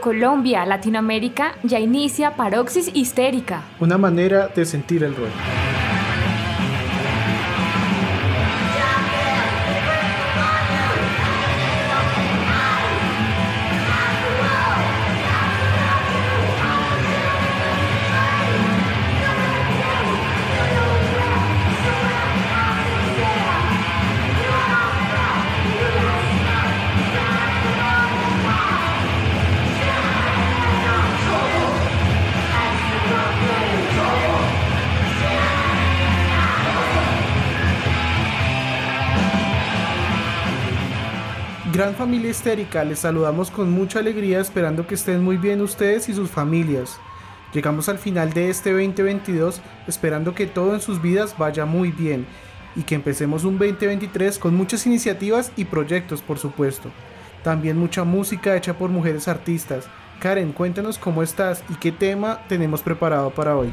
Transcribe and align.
Colombia, 0.00 0.64
Latinoamérica, 0.64 1.54
ya 1.62 1.78
inicia 1.78 2.36
Paroxis 2.36 2.90
Histérica. 2.94 3.62
Una 3.80 3.98
manera 3.98 4.48
de 4.48 4.64
sentir 4.64 5.04
el 5.04 5.14
rock. 5.14 5.57
Gran 41.88 41.96
familia 41.96 42.28
histérica, 42.28 42.84
les 42.84 42.98
saludamos 42.98 43.50
con 43.50 43.70
mucha 43.70 44.00
alegría 44.00 44.40
esperando 44.40 44.86
que 44.86 44.94
estén 44.94 45.24
muy 45.24 45.38
bien 45.38 45.62
ustedes 45.62 46.10
y 46.10 46.12
sus 46.12 46.28
familias. 46.28 47.00
Llegamos 47.54 47.88
al 47.88 47.96
final 47.96 48.34
de 48.34 48.50
este 48.50 48.72
2022 48.72 49.62
esperando 49.86 50.34
que 50.34 50.46
todo 50.46 50.74
en 50.74 50.82
sus 50.82 51.00
vidas 51.00 51.34
vaya 51.38 51.64
muy 51.64 51.90
bien 51.90 52.26
y 52.76 52.82
que 52.82 52.94
empecemos 52.94 53.44
un 53.44 53.56
2023 53.56 54.38
con 54.38 54.54
muchas 54.54 54.86
iniciativas 54.86 55.50
y 55.56 55.64
proyectos 55.64 56.20
por 56.20 56.38
supuesto. 56.38 56.90
También 57.42 57.78
mucha 57.78 58.04
música 58.04 58.54
hecha 58.54 58.76
por 58.76 58.90
mujeres 58.90 59.26
artistas. 59.26 59.88
Karen, 60.20 60.52
cuéntanos 60.52 60.98
cómo 60.98 61.22
estás 61.22 61.64
y 61.70 61.74
qué 61.76 61.90
tema 61.90 62.42
tenemos 62.50 62.82
preparado 62.82 63.30
para 63.30 63.56
hoy. 63.56 63.72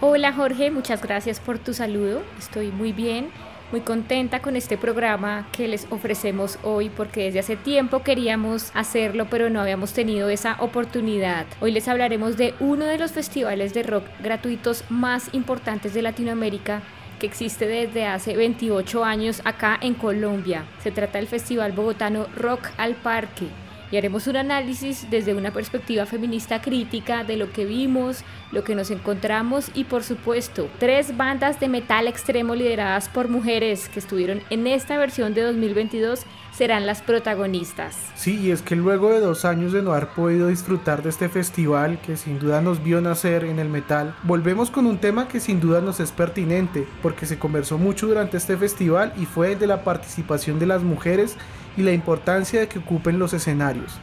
Hola 0.00 0.32
Jorge, 0.32 0.70
muchas 0.70 1.02
gracias 1.02 1.40
por 1.40 1.58
tu 1.58 1.74
saludo. 1.74 2.22
Estoy 2.38 2.70
muy 2.70 2.92
bien 2.92 3.30
muy 3.72 3.80
contenta 3.80 4.40
con 4.40 4.56
este 4.56 4.76
programa 4.76 5.48
que 5.52 5.68
les 5.68 5.86
ofrecemos 5.90 6.58
hoy 6.62 6.90
porque 6.90 7.24
desde 7.24 7.40
hace 7.40 7.56
tiempo 7.56 8.02
queríamos 8.02 8.70
hacerlo 8.74 9.26
pero 9.28 9.50
no 9.50 9.60
habíamos 9.60 9.92
tenido 9.92 10.28
esa 10.28 10.56
oportunidad. 10.60 11.46
Hoy 11.60 11.72
les 11.72 11.88
hablaremos 11.88 12.36
de 12.36 12.54
uno 12.60 12.84
de 12.86 12.98
los 12.98 13.12
festivales 13.12 13.74
de 13.74 13.82
rock 13.82 14.04
gratuitos 14.22 14.84
más 14.88 15.32
importantes 15.34 15.94
de 15.94 16.02
Latinoamérica 16.02 16.82
que 17.18 17.26
existe 17.26 17.66
desde 17.66 18.06
hace 18.06 18.36
28 18.36 19.04
años 19.04 19.40
acá 19.44 19.78
en 19.80 19.94
Colombia. 19.94 20.64
Se 20.82 20.90
trata 20.90 21.18
del 21.18 21.26
Festival 21.26 21.72
Bogotano 21.72 22.26
Rock 22.36 22.68
al 22.76 22.94
Parque 22.94 23.48
y 23.90 23.96
haremos 23.96 24.26
un 24.26 24.36
análisis 24.36 25.06
desde 25.10 25.34
una 25.34 25.52
perspectiva 25.52 26.06
feminista 26.06 26.60
crítica 26.60 27.24
de 27.24 27.36
lo 27.36 27.52
que 27.52 27.64
vimos, 27.64 28.24
lo 28.52 28.64
que 28.64 28.74
nos 28.74 28.90
encontramos 28.90 29.70
y 29.74 29.84
por 29.84 30.02
supuesto 30.02 30.68
tres 30.78 31.16
bandas 31.16 31.60
de 31.60 31.68
metal 31.68 32.08
extremo 32.08 32.54
lideradas 32.54 33.08
por 33.08 33.28
mujeres 33.28 33.88
que 33.88 33.98
estuvieron 33.98 34.42
en 34.50 34.66
esta 34.66 34.98
versión 34.98 35.34
de 35.34 35.42
2022 35.42 36.24
serán 36.56 36.86
las 36.86 37.02
protagonistas. 37.02 37.98
Sí, 38.14 38.40
y 38.40 38.50
es 38.50 38.62
que 38.62 38.76
luego 38.76 39.12
de 39.12 39.20
dos 39.20 39.44
años 39.44 39.72
de 39.72 39.82
no 39.82 39.92
haber 39.92 40.08
podido 40.08 40.48
disfrutar 40.48 41.02
de 41.02 41.10
este 41.10 41.28
festival 41.28 42.00
que 42.00 42.16
sin 42.16 42.38
duda 42.38 42.62
nos 42.62 42.82
vio 42.82 43.02
nacer 43.02 43.44
en 43.44 43.58
el 43.58 43.68
metal, 43.68 44.14
volvemos 44.22 44.70
con 44.70 44.86
un 44.86 44.96
tema 44.96 45.28
que 45.28 45.38
sin 45.38 45.60
duda 45.60 45.82
nos 45.82 46.00
es 46.00 46.12
pertinente 46.12 46.86
porque 47.02 47.26
se 47.26 47.38
conversó 47.38 47.76
mucho 47.76 48.06
durante 48.06 48.38
este 48.38 48.56
festival 48.56 49.12
y 49.18 49.26
fue 49.26 49.52
el 49.52 49.58
de 49.58 49.66
la 49.66 49.84
participación 49.84 50.58
de 50.58 50.66
las 50.66 50.82
mujeres 50.82 51.36
y 51.76 51.82
la 51.82 51.92
importancia 51.92 52.60
de 52.60 52.68
que 52.68 52.78
ocupen 52.78 53.18
los 53.18 53.32
escenarios. 53.32 53.98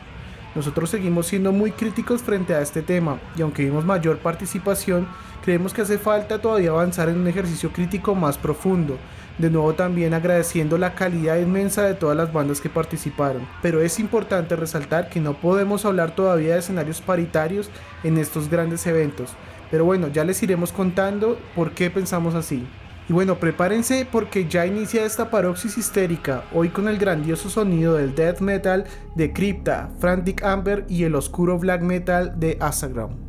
Nosotros 0.55 0.91
seguimos 0.91 1.27
siendo 1.27 1.51
muy 1.51 1.71
críticos 1.71 2.21
frente 2.21 2.53
a 2.53 2.61
este 2.61 2.83
tema 2.83 3.19
y 3.35 3.41
aunque 3.41 3.65
vimos 3.65 3.85
mayor 3.85 4.19
participación, 4.19 5.07
creemos 5.43 5.73
que 5.73 5.81
hace 5.81 5.97
falta 5.97 6.39
todavía 6.39 6.69
avanzar 6.69 7.09
en 7.09 7.19
un 7.19 7.27
ejercicio 7.27 7.71
crítico 7.71 8.13
más 8.13 8.37
profundo. 8.37 8.97
De 9.39 9.49
nuevo 9.49 9.73
también 9.73 10.13
agradeciendo 10.13 10.77
la 10.77 10.93
calidad 10.93 11.37
inmensa 11.37 11.81
de 11.81 11.95
todas 11.95 12.15
las 12.15 12.31
bandas 12.31 12.61
que 12.61 12.69
participaron. 12.69 13.47
Pero 13.63 13.81
es 13.81 13.99
importante 13.99 14.55
resaltar 14.55 15.09
que 15.09 15.19
no 15.19 15.33
podemos 15.33 15.85
hablar 15.85 16.13
todavía 16.13 16.53
de 16.53 16.59
escenarios 16.59 17.01
paritarios 17.01 17.71
en 18.03 18.19
estos 18.19 18.47
grandes 18.47 18.85
eventos. 18.85 19.31
Pero 19.71 19.85
bueno, 19.85 20.07
ya 20.09 20.23
les 20.23 20.43
iremos 20.43 20.71
contando 20.71 21.39
por 21.55 21.71
qué 21.71 21.89
pensamos 21.89 22.35
así. 22.35 22.63
Y 23.09 23.13
bueno, 23.13 23.37
prepárense 23.37 24.07
porque 24.09 24.47
ya 24.47 24.65
inicia 24.65 25.05
esta 25.05 25.29
paroxis 25.29 25.77
histérica, 25.77 26.45
hoy 26.53 26.69
con 26.69 26.87
el 26.87 26.97
grandioso 26.97 27.49
sonido 27.49 27.95
del 27.95 28.15
death 28.15 28.39
metal 28.39 28.85
de 29.15 29.33
Crypta, 29.33 29.91
Frantic 29.99 30.43
Amber 30.43 30.85
y 30.87 31.03
el 31.03 31.15
oscuro 31.15 31.59
black 31.59 31.81
metal 31.81 32.39
de 32.39 32.57
Asagram. 32.61 33.22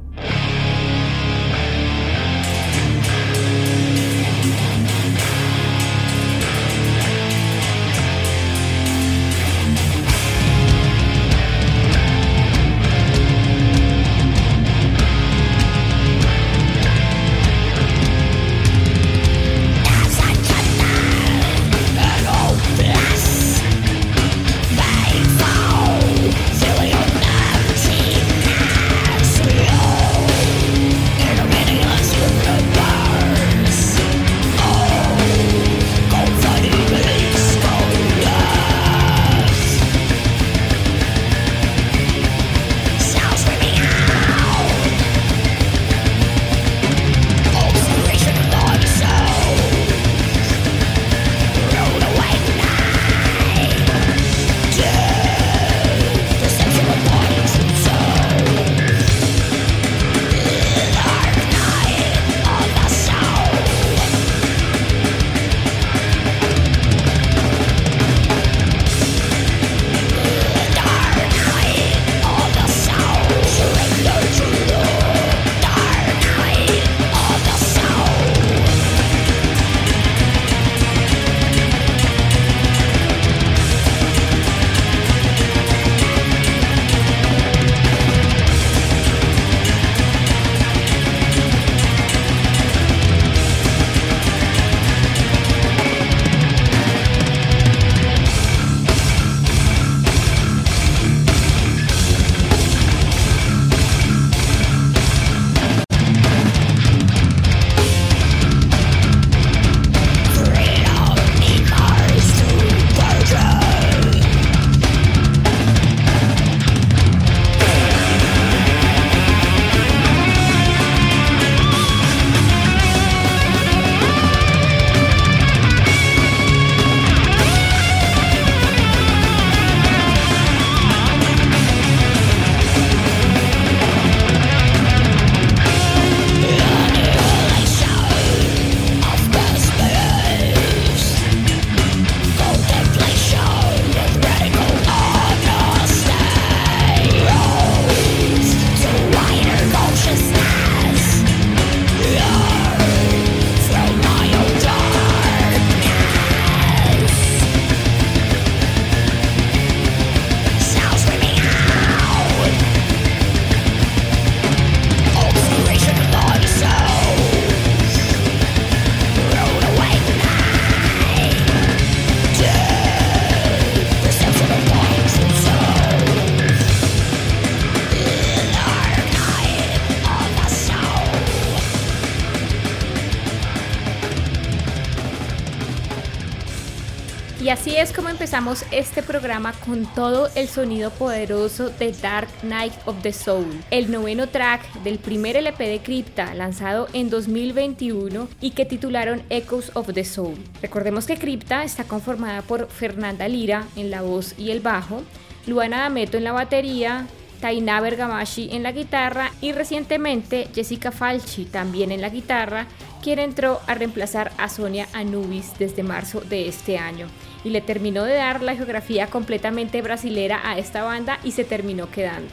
Empezamos 188.34 188.64
este 188.72 189.04
programa 189.04 189.52
con 189.64 189.86
todo 189.94 190.28
el 190.34 190.48
sonido 190.48 190.90
poderoso 190.90 191.70
de 191.70 191.92
Dark 191.92 192.28
Night 192.42 192.72
of 192.84 193.00
the 193.00 193.12
Soul, 193.12 193.46
el 193.70 193.92
noveno 193.92 194.28
track 194.28 194.72
del 194.82 194.98
primer 194.98 195.36
LP 195.36 195.68
de 195.68 195.78
Crypta 195.78 196.34
lanzado 196.34 196.88
en 196.94 197.10
2021 197.10 198.26
y 198.40 198.50
que 198.50 198.64
titularon 198.64 199.22
Echoes 199.30 199.70
of 199.74 199.92
the 199.94 200.04
Soul. 200.04 200.34
Recordemos 200.60 201.06
que 201.06 201.16
Crypta 201.16 201.62
está 201.62 201.84
conformada 201.84 202.42
por 202.42 202.66
Fernanda 202.66 203.28
Lira 203.28 203.68
en 203.76 203.92
la 203.92 204.02
voz 204.02 204.34
y 204.36 204.50
el 204.50 204.58
bajo, 204.58 205.04
Luana 205.46 205.82
D'Ameto 205.82 206.16
en 206.16 206.24
la 206.24 206.32
batería, 206.32 207.06
Taina 207.40 207.80
Bergamashi 207.80 208.48
en 208.50 208.64
la 208.64 208.72
guitarra 208.72 209.30
y 209.42 209.52
recientemente 209.52 210.48
Jessica 210.52 210.90
Falchi 210.90 211.44
también 211.44 211.92
en 211.92 212.00
la 212.00 212.08
guitarra, 212.08 212.66
quien 213.00 213.20
entró 213.20 213.60
a 213.68 213.74
reemplazar 213.74 214.32
a 214.38 214.48
Sonia 214.48 214.88
Anubis 214.92 215.52
desde 215.56 215.84
marzo 215.84 216.20
de 216.20 216.48
este 216.48 216.78
año 216.78 217.06
y 217.44 217.50
le 217.50 217.60
terminó 217.60 218.04
de 218.04 218.14
dar 218.14 218.42
la 218.42 218.56
geografía 218.56 219.06
completamente 219.08 219.82
brasilera 219.82 220.40
a 220.42 220.58
esta 220.58 220.82
banda 220.82 221.20
y 221.22 221.32
se 221.32 221.44
terminó 221.44 221.90
quedando. 221.90 222.30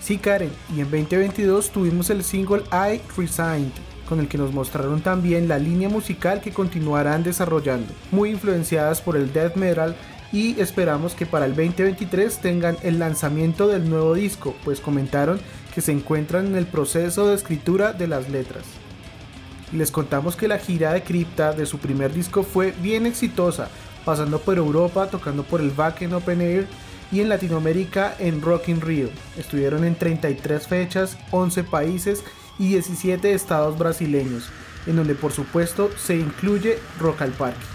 Sí, 0.00 0.18
Karen, 0.18 0.50
y 0.74 0.80
en 0.80 0.90
2022 0.90 1.70
tuvimos 1.70 2.10
el 2.10 2.24
single 2.24 2.62
I 2.72 3.00
Resigned, 3.16 3.72
con 4.08 4.20
el 4.20 4.28
que 4.28 4.38
nos 4.38 4.52
mostraron 4.52 5.00
también 5.00 5.48
la 5.48 5.58
línea 5.58 5.88
musical 5.88 6.40
que 6.40 6.52
continuarán 6.52 7.22
desarrollando, 7.22 7.92
muy 8.10 8.30
influenciadas 8.30 9.00
por 9.00 9.16
el 9.16 9.32
death 9.32 9.56
metal 9.56 9.94
y 10.32 10.58
esperamos 10.60 11.14
que 11.14 11.26
para 11.26 11.44
el 11.44 11.54
2023 11.54 12.38
tengan 12.38 12.76
el 12.82 12.98
lanzamiento 12.98 13.68
del 13.68 13.88
nuevo 13.88 14.14
disco, 14.14 14.56
pues 14.64 14.80
comentaron 14.80 15.40
que 15.74 15.82
se 15.82 15.92
encuentran 15.92 16.46
en 16.46 16.56
el 16.56 16.66
proceso 16.66 17.28
de 17.28 17.36
escritura 17.36 17.92
de 17.92 18.08
las 18.08 18.28
letras. 18.28 18.64
Les 19.72 19.90
contamos 19.90 20.36
que 20.36 20.48
la 20.48 20.58
gira 20.58 20.92
de 20.92 21.02
Crypta 21.02 21.52
de 21.52 21.64
su 21.64 21.78
primer 21.78 22.12
disco 22.12 22.42
fue 22.42 22.74
bien 22.82 23.06
exitosa, 23.06 23.68
pasando 24.04 24.40
por 24.40 24.58
Europa, 24.58 25.08
tocando 25.08 25.42
por 25.42 25.60
el 25.60 25.72
Wacken 25.76 26.14
Open 26.14 26.40
Air 26.40 26.66
y 27.10 27.20
en 27.20 27.28
Latinoamérica 27.28 28.14
en 28.18 28.40
Rock 28.40 28.68
in 28.68 28.80
Rio. 28.80 29.10
Estuvieron 29.36 29.84
en 29.84 29.94
33 29.94 30.66
fechas, 30.66 31.18
11 31.30 31.64
países 31.64 32.24
y 32.58 32.68
17 32.68 33.32
estados 33.32 33.78
brasileños, 33.78 34.48
en 34.86 34.96
donde 34.96 35.14
por 35.14 35.32
supuesto 35.32 35.90
se 35.96 36.16
incluye 36.16 36.78
Rock 36.98 37.22
al 37.22 37.32
Parque. 37.32 37.66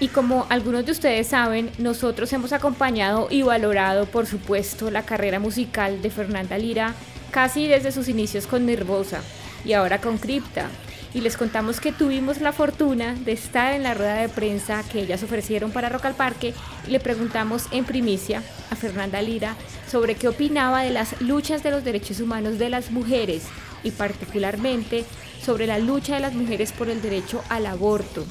Y 0.00 0.08
como 0.08 0.46
algunos 0.48 0.86
de 0.86 0.92
ustedes 0.92 1.26
saben, 1.26 1.70
nosotros 1.78 2.32
hemos 2.32 2.52
acompañado 2.52 3.26
y 3.30 3.42
valorado, 3.42 4.06
por 4.06 4.26
supuesto, 4.26 4.92
la 4.92 5.02
carrera 5.02 5.40
musical 5.40 6.00
de 6.02 6.10
Fernanda 6.10 6.56
Lira 6.56 6.94
casi 7.32 7.66
desde 7.66 7.90
sus 7.90 8.08
inicios 8.08 8.46
con 8.46 8.64
Nervosa 8.64 9.20
y 9.64 9.72
ahora 9.72 10.00
con 10.00 10.18
Crypta 10.18 10.68
y 11.14 11.20
les 11.20 11.36
contamos 11.36 11.80
que 11.80 11.92
tuvimos 11.92 12.40
la 12.40 12.52
fortuna 12.52 13.14
de 13.14 13.32
estar 13.32 13.72
en 13.72 13.82
la 13.82 13.94
rueda 13.94 14.16
de 14.16 14.28
prensa 14.28 14.82
que 14.90 15.00
ellas 15.00 15.22
ofrecieron 15.22 15.70
para 15.70 15.88
Rock 15.88 16.06
al 16.06 16.14
Parque 16.14 16.54
y 16.86 16.90
le 16.90 17.00
preguntamos 17.00 17.66
en 17.70 17.84
primicia 17.84 18.42
a 18.70 18.76
Fernanda 18.76 19.22
Lira 19.22 19.56
sobre 19.90 20.14
qué 20.14 20.28
opinaba 20.28 20.82
de 20.82 20.90
las 20.90 21.20
luchas 21.20 21.62
de 21.62 21.70
los 21.70 21.84
derechos 21.84 22.20
humanos 22.20 22.58
de 22.58 22.68
las 22.68 22.90
mujeres 22.90 23.44
y 23.82 23.90
particularmente 23.90 25.04
sobre 25.42 25.66
la 25.66 25.78
lucha 25.78 26.14
de 26.14 26.20
las 26.20 26.34
mujeres 26.34 26.72
por 26.72 26.88
el 26.90 27.00
derecho 27.00 27.42
al 27.48 27.66
aborto, 27.66 28.24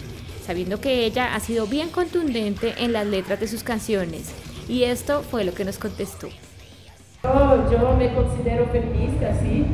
sabiendo 0.46 0.80
que 0.80 1.06
ella 1.06 1.34
ha 1.36 1.40
sido 1.40 1.66
bien 1.66 1.90
contundente 1.90 2.76
en 2.78 2.94
las 2.94 3.08
letras 3.08 3.40
de 3.40 3.48
sus 3.48 3.64
canciones. 3.64 4.32
Y 4.68 4.84
esto 4.84 5.24
fue 5.24 5.46
lo 5.46 5.54
que 5.54 5.66
nos 5.66 5.78
contestó. 5.78 6.28
yo 7.24 7.96
me 7.98 8.14
considero 8.14 8.68
feminista, 8.68 9.34
sí. 9.40 9.66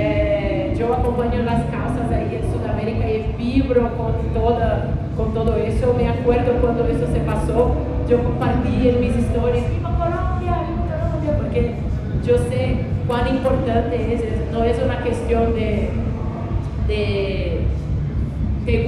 Eh, 0.00 0.74
yo 0.78 0.94
acompaño 0.94 1.42
las 1.42 1.64
causas 1.64 2.08
ahí 2.12 2.40
en 2.40 2.52
Sudamérica 2.52 3.10
y 3.10 3.34
vibro 3.36 3.90
con, 3.96 4.12
toda, 4.32 4.90
con 5.16 5.34
todo 5.34 5.56
eso. 5.56 5.92
Me 5.98 6.08
acuerdo 6.08 6.52
cuando 6.60 6.86
eso 6.86 7.06
se 7.12 7.18
pasó, 7.20 7.74
yo 8.08 8.22
compartí 8.22 8.88
en 8.88 9.00
mis 9.00 9.16
historias, 9.16 9.68
viva 9.70 9.90
Colombia, 9.90 10.62
viva 10.68 11.00
Colombia, 11.00 11.36
porque 11.36 11.74
yo 12.24 12.38
sé 12.38 12.76
cuán 13.08 13.26
importante 13.26 14.14
es, 14.14 14.22
no 14.52 14.62
es 14.62 14.80
una 14.80 15.00
cuestión 15.00 15.52
de, 15.54 15.90
de, 16.86 17.62
de 18.66 18.86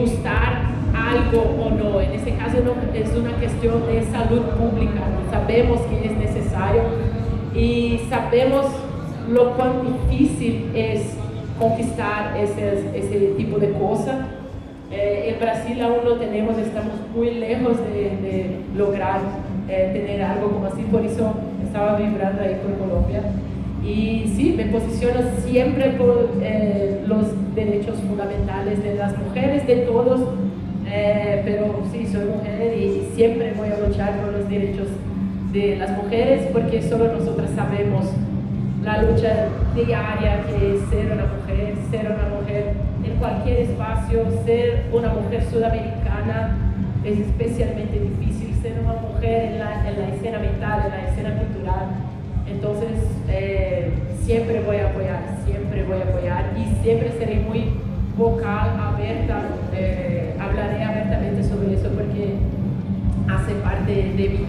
algo 0.95 1.43
o 1.61 1.71
no, 1.71 2.01
en 2.01 2.13
este 2.13 2.35
caso 2.35 2.59
no, 2.65 2.75
es 2.95 3.11
una 3.17 3.33
cuestión 3.33 3.85
de 3.87 4.05
salud 4.05 4.43
pública, 4.43 5.01
sabemos 5.31 5.81
que 5.83 6.07
es 6.07 6.17
necesario 6.17 6.83
y 7.55 8.03
sabemos 8.09 8.67
lo 9.31 9.57
cuán 9.57 9.73
difícil 10.09 10.71
es 10.75 11.15
conquistar 11.59 12.37
ese, 12.37 12.99
ese 12.99 13.35
tipo 13.37 13.59
de 13.59 13.71
cosas. 13.73 14.17
Eh, 14.91 15.33
en 15.33 15.41
Brasil 15.41 15.81
aún 15.83 16.05
lo 16.05 16.17
tenemos, 16.17 16.59
estamos 16.59 16.95
muy 17.15 17.35
lejos 17.35 17.77
de, 17.79 18.59
lograr 18.77 19.21
eh, 19.69 19.91
tener 19.93 20.23
algo 20.23 20.51
como 20.51 20.67
así, 20.67 20.83
por 20.91 21.05
eso 21.05 21.35
estaba 21.63 21.97
vibrando 21.97 22.43
ahí 22.43 22.57
por 22.63 22.77
Colombia. 22.87 23.23
Y 23.85 24.33
sí, 24.35 24.55
me 24.57 24.65
posiciono 24.67 25.21
siempre 25.47 25.91
por 25.91 26.31
eh, 26.43 27.03
los 27.07 27.27
derechos 27.55 27.97
fundamentales 28.01 28.83
de 28.83 28.95
las 28.97 29.17
mujeres, 29.17 29.67
de 29.67 29.77
todos, 29.77 30.21
pero 31.45 31.83
sí, 31.93 32.05
soy 32.05 32.25
mujer 32.25 32.77
y 32.77 33.15
siempre 33.15 33.53
voy 33.57 33.69
a 33.69 33.87
luchar 33.87 34.21
por 34.21 34.33
los 34.33 34.51
derechos 34.51 34.89
de 35.53 35.77
las 35.77 35.97
mujeres 35.97 36.49
porque 36.53 36.83
solo 36.83 37.13
nosotras 37.13 37.51
sabemos 37.55 38.07
la 38.83 39.03
lucha 39.03 39.49
diaria 39.75 40.43
que 40.47 40.75
es 40.75 40.81
ser 40.89 41.13
una 41.13 41.27
mujer, 41.27 41.75
ser 41.91 42.07
una 42.07 42.37
mujer 42.37 42.73
en 43.05 43.17
cualquier 43.17 43.61
espacio, 43.61 44.25
ser 44.45 44.87
una 44.93 45.09
mujer 45.09 45.45
sudamericana 45.51 46.57
es 47.05 47.19
especialmente 47.19 47.99
difícil, 47.99 48.55
ser 48.63 48.81
una 48.83 48.95
mujer 48.95 49.53
en 49.53 49.59
la, 49.59 50.09
escena 50.15 50.39
mental, 50.39 50.83
en 50.87 50.91
la 50.91 51.11
escena 51.11 51.35
cultural. 51.35 51.87
Entonces, 52.47 52.91
eh, 53.29 53.91
siempre 54.23 54.63
voy 54.63 54.77
a 54.77 54.89
apoyar, 54.89 55.23
siempre 55.45 55.85
voy 55.85 55.99
a 56.01 56.05
apoyar 56.05 56.51
y 56.57 56.83
siempre 56.83 57.11
seré 57.19 57.37
muy 57.41 57.71
vocal, 58.17 58.79
abierta, 58.79 59.43
eh, 59.75 60.37
hablaré 60.39 60.85
abiertamente 60.85 61.43
sobre 61.45 61.75
eso 61.75 61.89
porque 61.91 62.35
hace 63.29 63.55
parte 63.63 63.93
de 63.93 64.29
mí. 64.29 64.47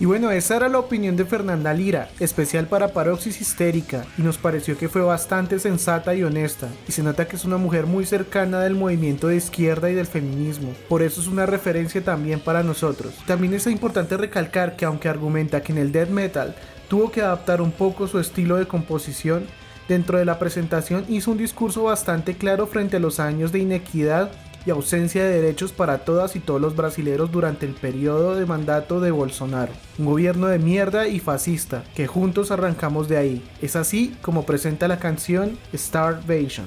Y 0.00 0.04
bueno, 0.04 0.30
esa 0.30 0.54
era 0.54 0.68
la 0.68 0.78
opinión 0.78 1.16
de 1.16 1.24
Fernanda 1.24 1.74
Lira, 1.74 2.08
especial 2.20 2.68
para 2.68 2.92
Paroxis 2.92 3.40
Histérica, 3.40 4.04
y 4.16 4.22
nos 4.22 4.38
pareció 4.38 4.78
que 4.78 4.88
fue 4.88 5.02
bastante 5.02 5.58
sensata 5.58 6.14
y 6.14 6.22
honesta, 6.22 6.68
y 6.86 6.92
se 6.92 7.02
nota 7.02 7.26
que 7.26 7.34
es 7.34 7.44
una 7.44 7.56
mujer 7.56 7.86
muy 7.86 8.06
cercana 8.06 8.60
del 8.60 8.76
movimiento 8.76 9.26
de 9.26 9.34
izquierda 9.34 9.90
y 9.90 9.94
del 9.94 10.06
feminismo, 10.06 10.72
por 10.88 11.02
eso 11.02 11.20
es 11.20 11.26
una 11.26 11.46
referencia 11.46 12.00
también 12.04 12.38
para 12.38 12.62
nosotros. 12.62 13.14
También 13.26 13.54
es 13.54 13.66
importante 13.66 14.16
recalcar 14.16 14.76
que 14.76 14.84
aunque 14.84 15.08
argumenta 15.08 15.64
que 15.64 15.72
en 15.72 15.78
el 15.78 15.90
death 15.90 16.10
metal 16.10 16.54
tuvo 16.86 17.10
que 17.10 17.22
adaptar 17.22 17.60
un 17.60 17.72
poco 17.72 18.06
su 18.06 18.20
estilo 18.20 18.54
de 18.54 18.68
composición, 18.68 19.46
dentro 19.88 20.18
de 20.18 20.24
la 20.24 20.38
presentación 20.38 21.06
hizo 21.08 21.32
un 21.32 21.38
discurso 21.38 21.82
bastante 21.82 22.34
claro 22.34 22.68
frente 22.68 22.98
a 22.98 23.00
los 23.00 23.18
años 23.18 23.50
de 23.50 23.58
inequidad 23.58 24.30
y 24.68 24.70
ausencia 24.70 25.24
de 25.24 25.40
derechos 25.40 25.72
para 25.72 26.04
todas 26.04 26.36
y 26.36 26.40
todos 26.40 26.60
los 26.60 26.76
brasileros 26.76 27.32
durante 27.32 27.64
el 27.64 27.72
periodo 27.72 28.34
de 28.34 28.44
mandato 28.44 29.00
de 29.00 29.10
Bolsonaro. 29.10 29.72
Un 29.98 30.04
gobierno 30.04 30.46
de 30.46 30.58
mierda 30.58 31.08
y 31.08 31.20
fascista, 31.20 31.84
que 31.94 32.06
juntos 32.06 32.50
arrancamos 32.50 33.08
de 33.08 33.16
ahí. 33.16 33.42
Es 33.62 33.76
así 33.76 34.14
como 34.20 34.44
presenta 34.44 34.86
la 34.86 34.98
canción 34.98 35.56
Starvation. 35.74 36.66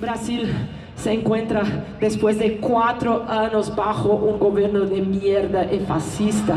Brasil 0.00 0.50
se 0.96 1.12
encuentra 1.12 1.62
después 2.00 2.38
de 2.38 2.56
cuatro 2.56 3.26
años 3.28 3.76
bajo 3.76 4.14
un 4.14 4.38
gobierno 4.38 4.86
de 4.86 5.02
mierda 5.02 5.70
y 5.70 5.80
fascista. 5.80 6.56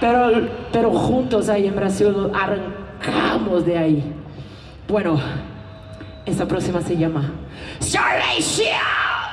Pero, 0.00 0.48
pero 0.72 0.90
juntos 0.90 1.48
ahí 1.48 1.68
en 1.68 1.76
Brasil 1.76 2.32
arrancamos 2.34 3.64
de 3.64 3.78
ahí. 3.78 4.12
Bueno, 4.88 5.20
esta 6.26 6.46
próxima 6.46 6.80
se 6.82 6.96
llama 6.96 7.32
Starvation. 7.80 9.23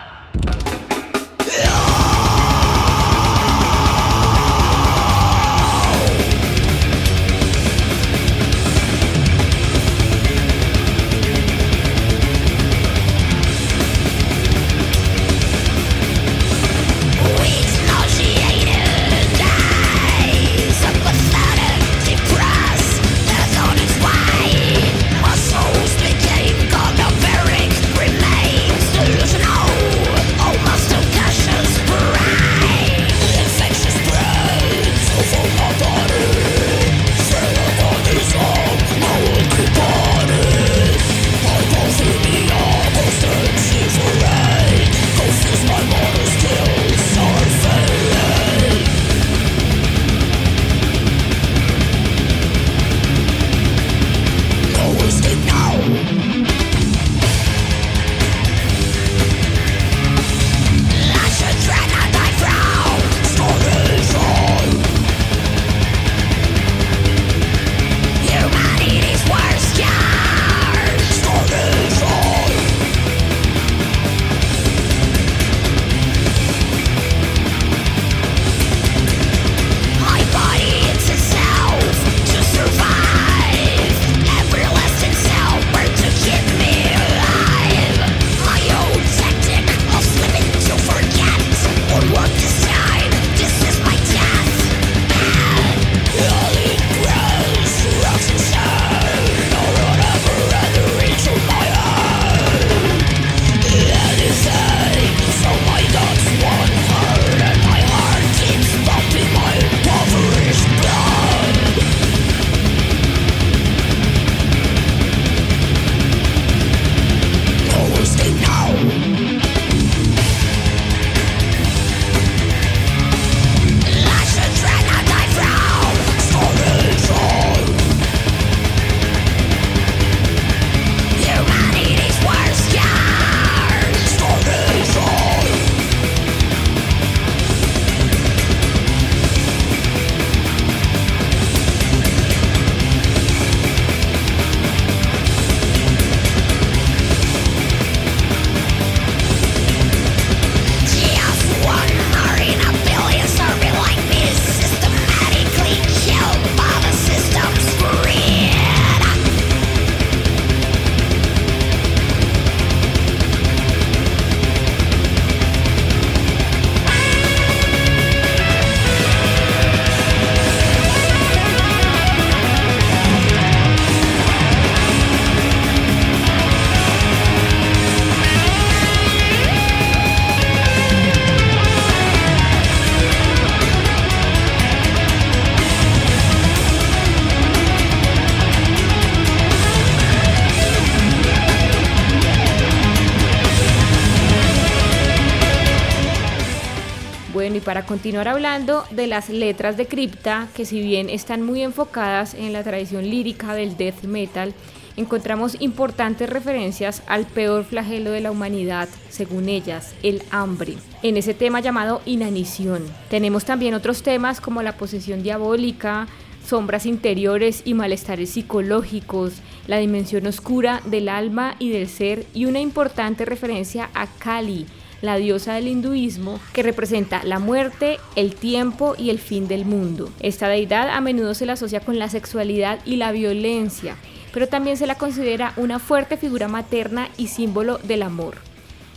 Para 197.71 197.85
continuar 197.85 198.27
hablando 198.27 198.83
de 198.91 199.07
las 199.07 199.29
letras 199.29 199.77
de 199.77 199.85
cripta, 199.85 200.49
que 200.53 200.65
si 200.65 200.81
bien 200.81 201.09
están 201.09 201.41
muy 201.41 201.61
enfocadas 201.61 202.33
en 202.33 202.51
la 202.51 202.63
tradición 202.63 203.09
lírica 203.09 203.53
del 203.53 203.77
death 203.77 204.03
metal, 204.03 204.53
encontramos 204.97 205.55
importantes 205.61 206.29
referencias 206.29 207.01
al 207.07 207.25
peor 207.25 207.63
flagelo 207.63 208.11
de 208.11 208.19
la 208.19 208.31
humanidad, 208.31 208.89
según 209.09 209.47
ellas, 209.47 209.93
el 210.03 210.21
hambre, 210.31 210.75
en 211.01 211.15
ese 211.15 211.33
tema 211.33 211.61
llamado 211.61 212.01
inanición. 212.05 212.83
Tenemos 213.09 213.45
también 213.45 213.73
otros 213.73 214.03
temas 214.03 214.41
como 214.41 214.61
la 214.61 214.75
posesión 214.75 215.23
diabólica, 215.23 216.09
sombras 216.45 216.85
interiores 216.85 217.61
y 217.63 217.73
malestares 217.73 218.31
psicológicos, 218.31 219.35
la 219.67 219.77
dimensión 219.77 220.27
oscura 220.27 220.81
del 220.83 221.07
alma 221.07 221.55
y 221.57 221.69
del 221.69 221.87
ser 221.87 222.25
y 222.33 222.47
una 222.47 222.59
importante 222.59 223.23
referencia 223.23 223.89
a 223.93 224.07
Kali, 224.07 224.65
la 225.01 225.17
diosa 225.17 225.53
del 225.53 225.67
hinduismo, 225.67 226.39
que 226.53 226.63
representa 226.63 227.23
la 227.23 227.39
muerte, 227.39 227.99
el 228.15 228.35
tiempo 228.35 228.95
y 228.97 229.09
el 229.09 229.19
fin 229.19 229.47
del 229.47 229.65
mundo. 229.65 230.11
Esta 230.19 230.47
deidad 230.47 230.89
a 230.89 231.01
menudo 231.01 231.33
se 231.33 231.45
la 231.45 231.53
asocia 231.53 231.79
con 231.79 231.99
la 231.99 232.09
sexualidad 232.09 232.79
y 232.85 232.95
la 232.95 233.11
violencia, 233.11 233.95
pero 234.33 234.47
también 234.47 234.77
se 234.77 234.87
la 234.87 234.95
considera 234.95 235.53
una 235.57 235.79
fuerte 235.79 236.17
figura 236.17 236.47
materna 236.47 237.09
y 237.17 237.27
símbolo 237.27 237.77
del 237.79 238.03
amor. 238.03 238.35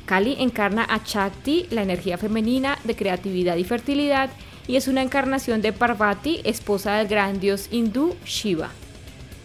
Kali 0.06 0.36
encarna 0.38 0.86
a 0.88 1.02
Chakti, 1.02 1.66
la 1.70 1.82
energía 1.82 2.18
femenina 2.18 2.78
de 2.84 2.94
creatividad 2.94 3.56
y 3.56 3.64
fertilidad, 3.64 4.30
y 4.66 4.76
es 4.76 4.88
una 4.88 5.02
encarnación 5.02 5.62
de 5.62 5.72
Parvati, 5.72 6.40
esposa 6.44 6.96
del 6.96 7.08
gran 7.08 7.40
dios 7.40 7.68
hindú 7.70 8.14
Shiva. 8.24 8.70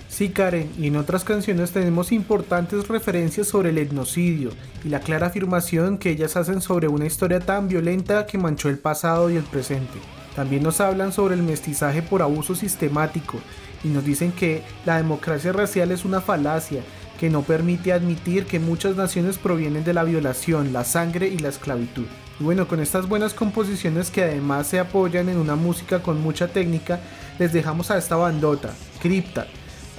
Sí, 0.09 0.29
Karen, 0.29 0.69
y 0.77 0.87
en 0.87 0.95
otras 0.95 1.23
canciones 1.23 1.71
tenemos 1.71 2.11
importantes 2.11 2.87
referencias 2.87 3.47
sobre 3.47 3.69
el 3.69 3.77
etnocidio 3.77 4.49
y 4.83 4.89
la 4.89 4.99
clara 4.99 5.27
afirmación 5.27 5.99
que 5.99 6.09
ellas 6.09 6.35
hacen 6.35 6.61
sobre 6.61 6.87
una 6.87 7.05
historia 7.05 7.39
tan 7.39 7.67
violenta 7.67 8.25
que 8.25 8.39
manchó 8.39 8.69
el 8.69 8.79
pasado 8.79 9.29
y 9.29 9.37
el 9.37 9.43
presente. 9.43 9.99
También 10.35 10.63
nos 10.63 10.81
hablan 10.81 11.13
sobre 11.13 11.35
el 11.35 11.43
mestizaje 11.43 12.01
por 12.01 12.23
abuso 12.23 12.55
sistemático 12.55 13.37
y 13.83 13.89
nos 13.89 14.03
dicen 14.03 14.31
que 14.31 14.63
la 14.83 14.97
democracia 14.97 15.53
racial 15.53 15.91
es 15.91 16.03
una 16.03 16.21
falacia 16.21 16.81
que 17.19 17.29
no 17.29 17.43
permite 17.43 17.93
admitir 17.93 18.45
que 18.45 18.59
muchas 18.59 18.95
naciones 18.95 19.37
provienen 19.37 19.83
de 19.83 19.93
la 19.93 20.03
violación, 20.03 20.73
la 20.73 20.85
sangre 20.85 21.27
y 21.27 21.37
la 21.37 21.49
esclavitud. 21.49 22.05
Y 22.39 22.43
bueno, 22.43 22.67
con 22.67 22.79
estas 22.79 23.07
buenas 23.07 23.33
composiciones 23.33 24.09
que 24.09 24.23
además 24.23 24.67
se 24.67 24.79
apoyan 24.79 25.29
en 25.29 25.37
una 25.37 25.55
música 25.55 26.01
con 26.01 26.19
mucha 26.21 26.47
técnica, 26.47 26.99
les 27.37 27.53
dejamos 27.53 27.91
a 27.91 27.97
esta 27.97 28.15
bandota, 28.15 28.73
Crypta, 29.01 29.47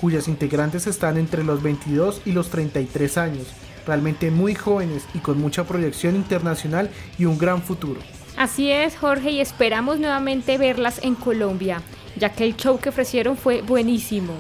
cuyas 0.00 0.28
integrantes 0.28 0.86
están 0.86 1.18
entre 1.18 1.44
los 1.44 1.62
22 1.62 2.22
y 2.24 2.32
los 2.32 2.48
33 2.48 3.18
años, 3.18 3.48
realmente 3.86 4.30
muy 4.30 4.54
jóvenes 4.54 5.04
y 5.12 5.18
con 5.18 5.38
mucha 5.38 5.64
proyección 5.64 6.16
internacional 6.16 6.90
y 7.18 7.26
un 7.26 7.36
gran 7.36 7.62
futuro. 7.62 8.00
Así 8.36 8.70
es, 8.70 8.96
Jorge, 8.96 9.30
y 9.32 9.40
esperamos 9.40 9.98
nuevamente 9.98 10.56
verlas 10.56 11.00
en 11.02 11.14
Colombia, 11.14 11.82
ya 12.16 12.30
que 12.30 12.44
el 12.44 12.56
show 12.56 12.78
que 12.78 12.88
ofrecieron 12.88 13.36
fue 13.36 13.60
buenísimo. 13.60 14.32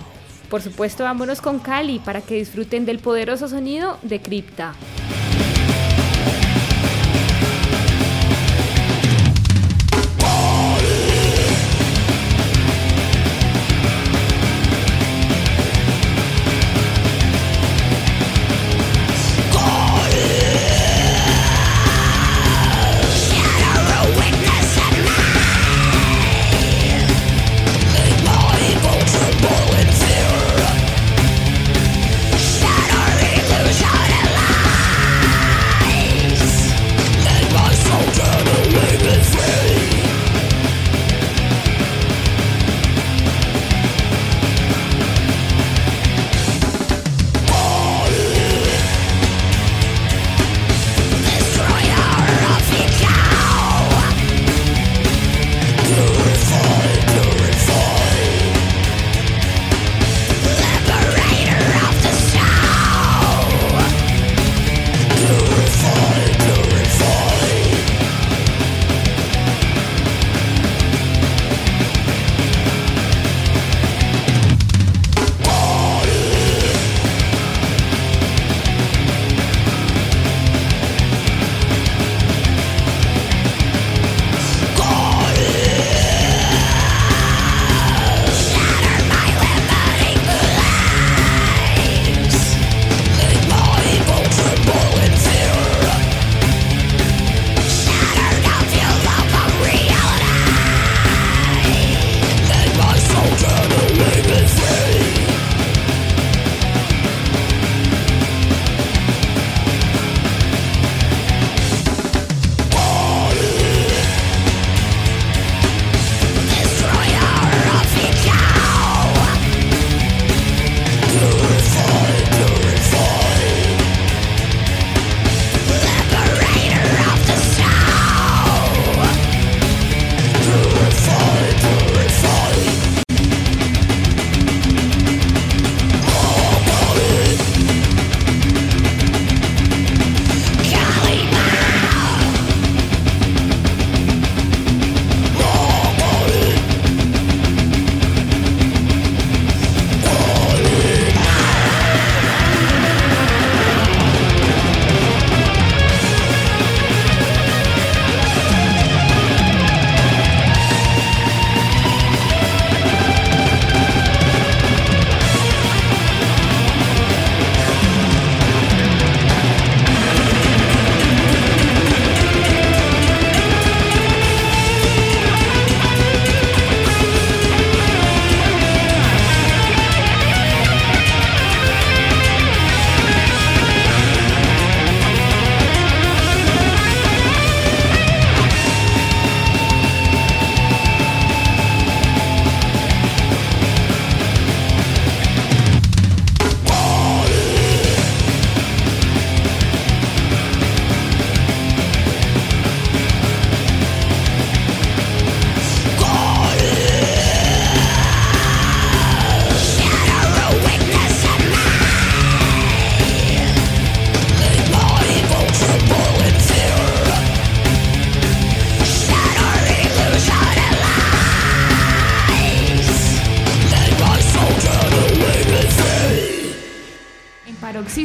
Por 0.48 0.62
supuesto, 0.62 1.04
vámonos 1.04 1.42
con 1.42 1.58
Cali 1.58 1.98
para 1.98 2.22
que 2.22 2.36
disfruten 2.36 2.86
del 2.86 2.98
poderoso 2.98 3.46
sonido 3.46 3.98
de 4.02 4.20
Crypta. 4.22 4.72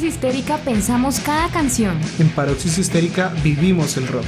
Histérica 0.05 0.57
pensamos 0.57 1.19
cada 1.19 1.49
canción. 1.49 1.99
En 2.19 2.29
Paroxis 2.29 2.77
Histérica 2.77 3.33
vivimos 3.43 3.97
el 3.97 4.07
rock. 4.07 4.25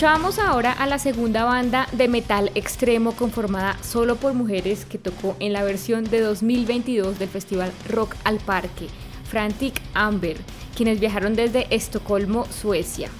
Escuchábamos 0.00 0.38
ahora 0.38 0.72
a 0.72 0.86
la 0.86 0.98
segunda 0.98 1.44
banda 1.44 1.86
de 1.92 2.08
metal 2.08 2.50
extremo 2.54 3.12
conformada 3.12 3.76
solo 3.82 4.16
por 4.16 4.32
mujeres 4.32 4.86
que 4.86 4.96
tocó 4.96 5.36
en 5.40 5.52
la 5.52 5.62
versión 5.62 6.04
de 6.04 6.20
2022 6.20 7.18
del 7.18 7.28
festival 7.28 7.70
Rock 7.86 8.14
al 8.24 8.38
Parque, 8.38 8.86
Frantic 9.24 9.78
Amber, 9.92 10.38
quienes 10.74 11.00
viajaron 11.00 11.36
desde 11.36 11.66
Estocolmo, 11.68 12.46
Suecia. 12.46 13.10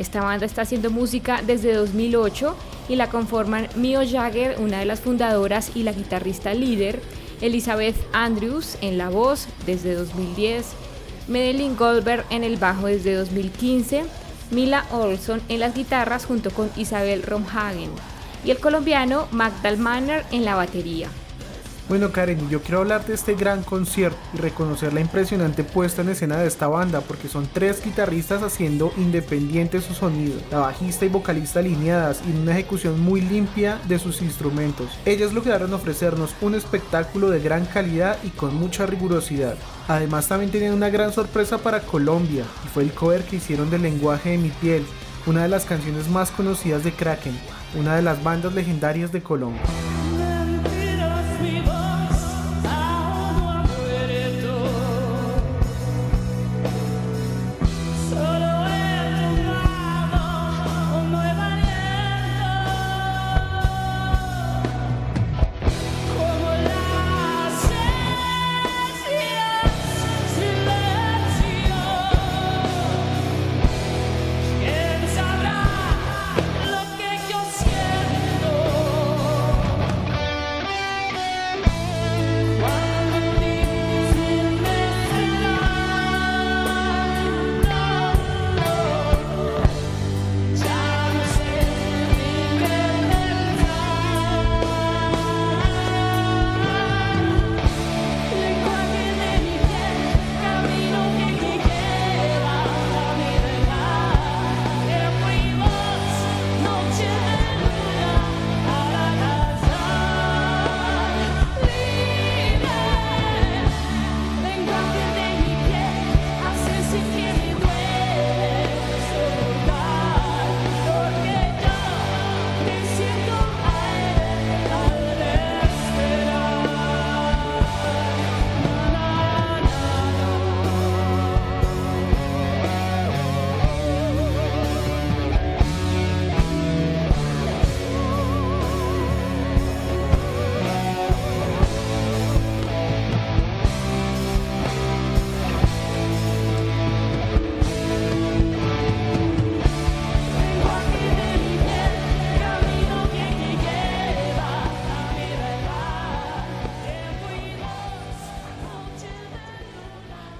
Esta 0.00 0.24
banda 0.24 0.44
está 0.44 0.62
haciendo 0.62 0.90
música 0.90 1.40
desde 1.40 1.72
2008 1.72 2.56
y 2.88 2.96
la 2.96 3.10
conforman 3.10 3.68
Mio 3.76 4.00
Jagger, 4.04 4.56
una 4.58 4.80
de 4.80 4.86
las 4.86 5.02
fundadoras 5.02 5.70
y 5.76 5.84
la 5.84 5.92
guitarrista 5.92 6.52
líder, 6.52 7.00
Elizabeth 7.42 7.94
Andrews 8.12 8.76
en 8.80 8.98
la 8.98 9.08
voz 9.08 9.46
desde 9.66 9.94
2010, 9.94 10.66
Medellin 11.28 11.76
Goldberg 11.76 12.24
en 12.30 12.42
el 12.42 12.56
bajo 12.56 12.88
desde 12.88 13.14
2015, 13.14 14.02
Mila 14.50 14.84
Olson 14.90 15.42
en 15.48 15.60
las 15.60 15.74
guitarras 15.74 16.26
junto 16.26 16.50
con 16.50 16.70
Isabel 16.76 17.22
Romhagen 17.22 17.90
y 18.44 18.50
el 18.50 18.58
colombiano 18.58 19.26
Magdal 19.30 19.78
Manner 19.78 20.24
en 20.32 20.44
la 20.44 20.54
batería. 20.54 21.08
Bueno 21.86 22.12
Karen, 22.12 22.48
yo 22.48 22.62
quiero 22.62 22.78
hablar 22.78 23.04
de 23.04 23.12
este 23.12 23.34
gran 23.34 23.62
concierto 23.62 24.16
y 24.32 24.38
reconocer 24.38 24.94
la 24.94 25.00
impresionante 25.00 25.64
puesta 25.64 26.00
en 26.00 26.08
escena 26.08 26.38
de 26.38 26.46
esta 26.46 26.66
banda 26.66 27.02
porque 27.02 27.28
son 27.28 27.46
tres 27.52 27.84
guitarristas 27.84 28.42
haciendo 28.42 28.90
independiente 28.96 29.82
su 29.82 29.92
sonido, 29.92 30.40
la 30.50 30.60
bajista 30.60 31.04
y 31.04 31.10
vocalista 31.10 31.58
alineadas 31.58 32.22
y 32.26 32.34
una 32.38 32.52
ejecución 32.52 32.98
muy 33.00 33.20
limpia 33.20 33.78
de 33.86 33.98
sus 33.98 34.22
instrumentos. 34.22 34.98
Ellos 35.04 35.34
lograron 35.34 35.74
ofrecernos 35.74 36.34
un 36.40 36.54
espectáculo 36.54 37.28
de 37.28 37.40
gran 37.40 37.66
calidad 37.66 38.16
y 38.24 38.30
con 38.30 38.54
mucha 38.54 38.86
rigurosidad. 38.86 39.56
Además 39.86 40.26
también 40.26 40.50
tenían 40.50 40.72
una 40.72 40.88
gran 40.88 41.12
sorpresa 41.12 41.58
para 41.58 41.80
Colombia 41.80 42.44
y 42.64 42.68
fue 42.68 42.84
el 42.84 42.94
cover 42.94 43.24
que 43.24 43.36
hicieron 43.36 43.68
del 43.68 43.82
lenguaje 43.82 44.30
de 44.30 44.38
mi 44.38 44.48
piel, 44.48 44.86
una 45.26 45.42
de 45.42 45.50
las 45.50 45.66
canciones 45.66 46.08
más 46.08 46.30
conocidas 46.30 46.82
de 46.82 46.92
Kraken, 46.92 47.38
una 47.78 47.96
de 47.96 48.02
las 48.02 48.24
bandas 48.24 48.54
legendarias 48.54 49.12
de 49.12 49.22
Colombia. 49.22 49.60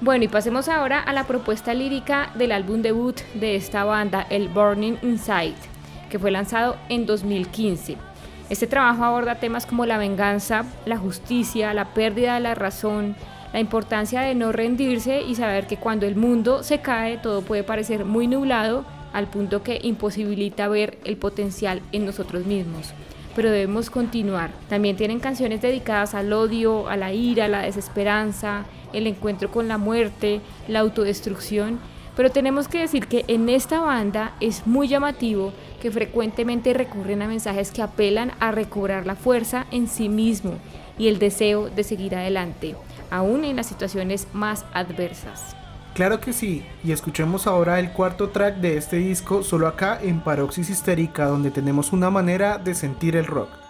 Bueno, 0.05 0.25
y 0.25 0.29
pasemos 0.29 0.69
ahora 0.69 1.01
a 1.01 1.15
la 1.15 1.25
propuesta 1.25 1.73
lírica 1.73 2.31
del 2.35 2.53
álbum 2.53 2.83
debut 2.83 3.19
de 3.33 3.57
esta 3.57 3.85
banda, 3.85 4.27
el 4.29 4.51
Burning 4.51 4.99
Inside, 5.01 5.55
que 6.11 6.19
fue 6.19 6.31
lanzado 6.31 6.77
en 6.91 7.07
2015. 7.07 7.97
Este 8.51 8.67
trabajo 8.67 9.03
aborda 9.03 9.37
temas 9.37 9.65
como 9.65 9.87
la 9.87 9.97
venganza, 9.97 10.67
la 10.85 10.99
justicia, 10.99 11.73
la 11.73 11.95
pérdida 11.95 12.35
de 12.35 12.41
la 12.41 12.55
razón, 12.55 13.17
la 13.55 13.61
importancia 13.61 14.21
de 14.21 14.35
no 14.35 14.53
rendirse 14.53 15.23
y 15.23 15.37
saber 15.37 15.67
que 15.67 15.79
cuando 15.79 16.05
el 16.05 16.17
mundo 16.17 16.63
se 16.63 16.83
cae 16.83 17.17
todo 17.17 17.41
puede 17.41 17.63
parecer 17.63 18.05
muy 18.05 18.27
nublado 18.27 18.85
al 19.15 19.29
punto 19.29 19.63
que 19.63 19.81
imposibilita 19.83 20.69
ver 20.69 20.99
el 21.07 21.17
potencial 21.17 21.81
en 21.93 22.05
nosotros 22.05 22.45
mismos. 22.45 22.93
Pero 23.35 23.51
debemos 23.51 23.91
continuar. 23.91 24.51
También 24.69 24.97
tienen 24.97 25.21
canciones 25.21 25.61
dedicadas 25.61 26.15
al 26.15 26.33
odio, 26.33 26.89
a 26.89 26.97
la 26.97 27.13
ira, 27.13 27.47
a 27.47 27.49
la 27.49 27.63
desesperanza, 27.63 28.65
el 28.93 29.07
encuentro 29.07 29.51
con 29.51 29.69
la 29.69 29.79
muerte, 29.79 30.41
la 30.69 30.81
autodestrucción. 30.81 31.81
Pero 32.17 32.31
tenemos 32.31 32.69
que 32.69 32.79
decir 32.79 33.09
que 33.09 33.25
en 33.27 33.49
esta 33.49 33.81
banda 33.81 34.35
es 34.41 34.67
muy 34.67 34.87
llamativo 34.87 35.53
que 35.83 35.91
frecuentemente 35.91 36.73
recurren 36.73 37.23
a 37.23 37.29
mensajes 37.29 37.73
que 37.73 37.83
apelan 37.83 38.33
a 38.39 38.53
recobrar 38.53 39.05
la 39.05 39.17
fuerza 39.17 39.67
en 39.73 39.89
sí 39.89 40.09
mismo 40.09 40.55
y 40.97 41.09
el 41.09 41.19
deseo 41.19 41.71
de 41.71 41.83
seguir 41.83 42.15
adelante, 42.15 42.77
aún 43.11 43.45
en 43.45 43.57
las 43.57 43.67
situaciones 43.67 44.29
más 44.33 44.65
adversas. 44.73 45.57
Claro 45.95 46.19
que 46.19 46.33
sí, 46.33 46.67
y 46.83 46.91
escuchemos 46.91 47.47
ahora 47.47 47.79
el 47.79 47.93
cuarto 47.93 48.31
track 48.31 48.57
de 48.57 48.77
este 48.77 48.97
disco 48.97 49.45
solo 49.45 49.69
acá 49.69 49.97
en 50.03 50.21
Paroxis 50.21 50.69
Histérica, 50.69 51.27
donde 51.27 51.53
tenemos 51.53 51.93
una 51.93 52.11
manera 52.11 52.59
de 52.59 52.75
sentir 52.75 53.15
el 53.15 53.27
rock. 53.27 53.64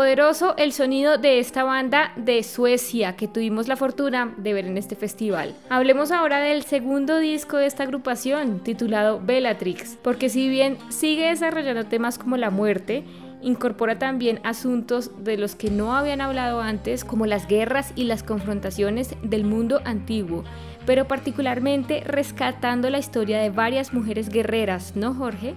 Poderoso 0.00 0.54
el 0.56 0.72
sonido 0.72 1.18
de 1.18 1.40
esta 1.40 1.62
banda 1.62 2.12
de 2.16 2.42
Suecia 2.42 3.16
que 3.16 3.28
tuvimos 3.28 3.68
la 3.68 3.76
fortuna 3.76 4.32
de 4.38 4.54
ver 4.54 4.64
en 4.64 4.78
este 4.78 4.96
festival. 4.96 5.54
Hablemos 5.68 6.10
ahora 6.10 6.38
del 6.38 6.62
segundo 6.62 7.18
disco 7.18 7.58
de 7.58 7.66
esta 7.66 7.82
agrupación, 7.82 8.60
titulado 8.60 9.20
Bellatrix, 9.22 9.98
porque 10.02 10.30
si 10.30 10.48
bien 10.48 10.78
sigue 10.88 11.28
desarrollando 11.28 11.84
temas 11.84 12.16
como 12.16 12.38
la 12.38 12.48
muerte, 12.48 13.04
incorpora 13.42 13.98
también 13.98 14.40
asuntos 14.42 15.22
de 15.22 15.36
los 15.36 15.54
que 15.54 15.70
no 15.70 15.94
habían 15.94 16.22
hablado 16.22 16.62
antes, 16.62 17.04
como 17.04 17.26
las 17.26 17.46
guerras 17.46 17.92
y 17.94 18.04
las 18.04 18.22
confrontaciones 18.22 19.14
del 19.22 19.44
mundo 19.44 19.82
antiguo, 19.84 20.44
pero 20.86 21.08
particularmente 21.08 22.02
rescatando 22.06 22.88
la 22.88 23.00
historia 23.00 23.38
de 23.38 23.50
varias 23.50 23.92
mujeres 23.92 24.30
guerreras, 24.30 24.96
¿no, 24.96 25.12
Jorge? 25.12 25.56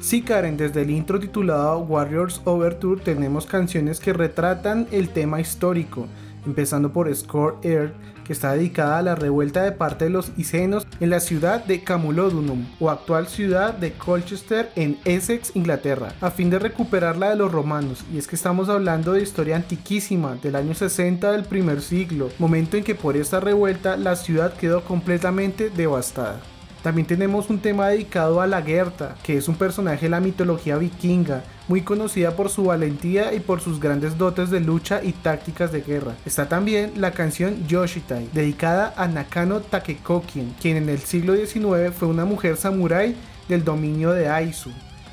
Sí, 0.00 0.22
Karen, 0.22 0.56
desde 0.56 0.82
el 0.82 0.90
intro 0.90 1.18
titulado 1.18 1.78
Warriors 1.78 2.40
Overture 2.44 3.00
tenemos 3.00 3.46
canciones 3.46 3.98
que 3.98 4.12
retratan 4.12 4.86
el 4.92 5.08
tema 5.08 5.40
histórico, 5.40 6.06
empezando 6.44 6.92
por 6.92 7.12
Score 7.14 7.56
Air, 7.62 7.92
que 8.24 8.32
está 8.32 8.52
dedicada 8.52 8.98
a 8.98 9.02
la 9.02 9.14
revuelta 9.14 9.62
de 9.62 9.72
parte 9.72 10.04
de 10.04 10.10
los 10.10 10.32
icenos 10.36 10.86
en 11.00 11.10
la 11.10 11.20
ciudad 11.20 11.64
de 11.64 11.82
Camulodunum, 11.82 12.66
o 12.78 12.90
actual 12.90 13.26
ciudad 13.26 13.74
de 13.74 13.94
Colchester 13.94 14.70
en 14.76 14.98
Essex, 15.04 15.56
Inglaterra, 15.56 16.12
a 16.20 16.30
fin 16.30 16.50
de 16.50 16.58
recuperarla 16.58 17.30
de 17.30 17.36
los 17.36 17.50
romanos. 17.50 18.04
Y 18.12 18.18
es 18.18 18.26
que 18.28 18.36
estamos 18.36 18.68
hablando 18.68 19.12
de 19.12 19.22
historia 19.22 19.56
antiquísima, 19.56 20.36
del 20.36 20.56
año 20.56 20.74
60 20.74 21.32
del 21.32 21.44
primer 21.44 21.80
siglo, 21.80 22.30
momento 22.38 22.76
en 22.76 22.84
que 22.84 22.94
por 22.94 23.16
esta 23.16 23.40
revuelta 23.40 23.96
la 23.96 24.14
ciudad 24.14 24.54
quedó 24.54 24.84
completamente 24.84 25.70
devastada. 25.70 26.40
También 26.86 27.08
tenemos 27.08 27.50
un 27.50 27.58
tema 27.58 27.88
dedicado 27.88 28.40
a 28.40 28.46
la 28.46 28.62
Gerta, 28.62 29.16
que 29.24 29.36
es 29.36 29.48
un 29.48 29.56
personaje 29.56 30.02
de 30.06 30.10
la 30.10 30.20
mitología 30.20 30.76
vikinga, 30.76 31.42
muy 31.66 31.82
conocida 31.82 32.36
por 32.36 32.48
su 32.48 32.66
valentía 32.66 33.34
y 33.34 33.40
por 33.40 33.60
sus 33.60 33.80
grandes 33.80 34.16
dotes 34.16 34.50
de 34.50 34.60
lucha 34.60 35.02
y 35.02 35.10
tácticas 35.10 35.72
de 35.72 35.80
guerra. 35.80 36.14
Está 36.24 36.48
también 36.48 36.92
la 36.94 37.10
canción 37.10 37.66
Yoshitai, 37.66 38.28
dedicada 38.32 38.94
a 38.96 39.08
Nakano 39.08 39.62
Takekokien, 39.62 40.54
quien 40.62 40.76
en 40.76 40.88
el 40.88 41.00
siglo 41.00 41.34
XIX 41.34 41.92
fue 41.92 42.06
una 42.06 42.24
mujer 42.24 42.56
samurái 42.56 43.16
del 43.48 43.64
dominio 43.64 44.12
de 44.12 44.28
Aizu, 44.28 44.70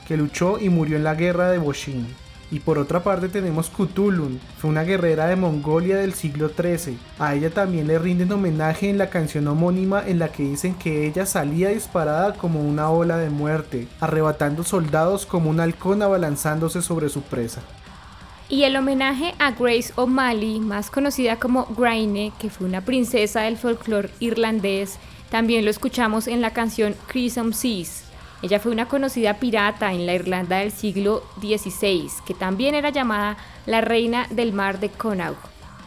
que 0.07 0.15
luchó 0.15 0.59
y 0.59 0.69
murió 0.69 0.97
en 0.97 1.03
la 1.03 1.15
guerra 1.15 1.49
de 1.49 1.57
Boshin. 1.57 2.05
Y 2.53 2.59
por 2.59 2.77
otra 2.77 3.01
parte 3.01 3.29
tenemos 3.29 3.71
Cthulhu, 3.71 4.37
fue 4.59 4.69
una 4.69 4.83
guerrera 4.83 5.25
de 5.25 5.35
Mongolia 5.35 5.97
del 5.97 6.13
siglo 6.13 6.49
XIII. 6.49 6.99
A 7.17 7.33
ella 7.33 7.49
también 7.49 7.87
le 7.87 7.97
rinden 7.97 8.31
homenaje 8.31 8.91
en 8.91 8.99
la 8.99 9.09
canción 9.09 9.47
homónima 9.47 10.03
en 10.05 10.19
la 10.19 10.31
que 10.31 10.43
dicen 10.43 10.75
que 10.75 11.07
ella 11.07 11.25
salía 11.25 11.69
disparada 11.69 12.35
como 12.35 12.61
una 12.61 12.91
ola 12.91 13.17
de 13.17 13.31
muerte, 13.31 13.87
arrebatando 13.99 14.63
soldados 14.63 15.25
como 15.25 15.49
un 15.49 15.61
halcón 15.61 16.03
abalanzándose 16.03 16.83
sobre 16.83 17.09
su 17.09 17.23
presa. 17.23 17.63
Y 18.49 18.65
el 18.65 18.75
homenaje 18.75 19.33
a 19.39 19.49
Grace 19.49 19.91
O'Malley, 19.95 20.59
más 20.59 20.91
conocida 20.91 21.39
como 21.39 21.65
Graine, 21.75 22.33
que 22.37 22.51
fue 22.51 22.67
una 22.67 22.81
princesa 22.81 23.41
del 23.41 23.57
folclore 23.57 24.11
irlandés, 24.19 24.99
también 25.31 25.65
lo 25.65 25.71
escuchamos 25.71 26.27
en 26.27 26.41
la 26.41 26.51
canción 26.51 26.93
Crimson 27.07 27.51
Seas. 27.51 28.12
Ella 28.43 28.59
fue 28.59 28.73
una 28.73 28.89
conocida 28.89 29.35
pirata 29.35 29.93
en 29.93 30.05
la 30.05 30.13
Irlanda 30.13 30.57
del 30.57 30.73
siglo 30.73 31.23
XVI, 31.39 32.09
que 32.25 32.33
también 32.33 32.75
era 32.75 32.89
llamada 32.89 33.37
la 33.65 33.79
reina 33.79 34.27
del 34.31 34.51
mar 34.51 34.81
de 34.81 34.89
Connaught. 34.89 35.37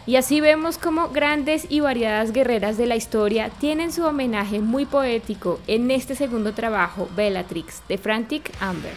Y 0.06 0.16
así 0.16 0.40
vemos 0.40 0.78
como 0.78 1.08
grandes 1.10 1.66
y 1.68 1.80
variadas 1.80 2.32
guerreras 2.32 2.78
de 2.78 2.86
la 2.86 2.96
historia 2.96 3.50
tienen 3.50 3.92
su 3.92 4.04
homenaje 4.04 4.60
muy 4.60 4.86
poético 4.86 5.60
en 5.66 5.90
este 5.90 6.14
segundo 6.14 6.54
trabajo, 6.54 7.10
Bellatrix, 7.14 7.82
de 7.88 7.98
Frantic 7.98 8.50
Amber. 8.58 8.94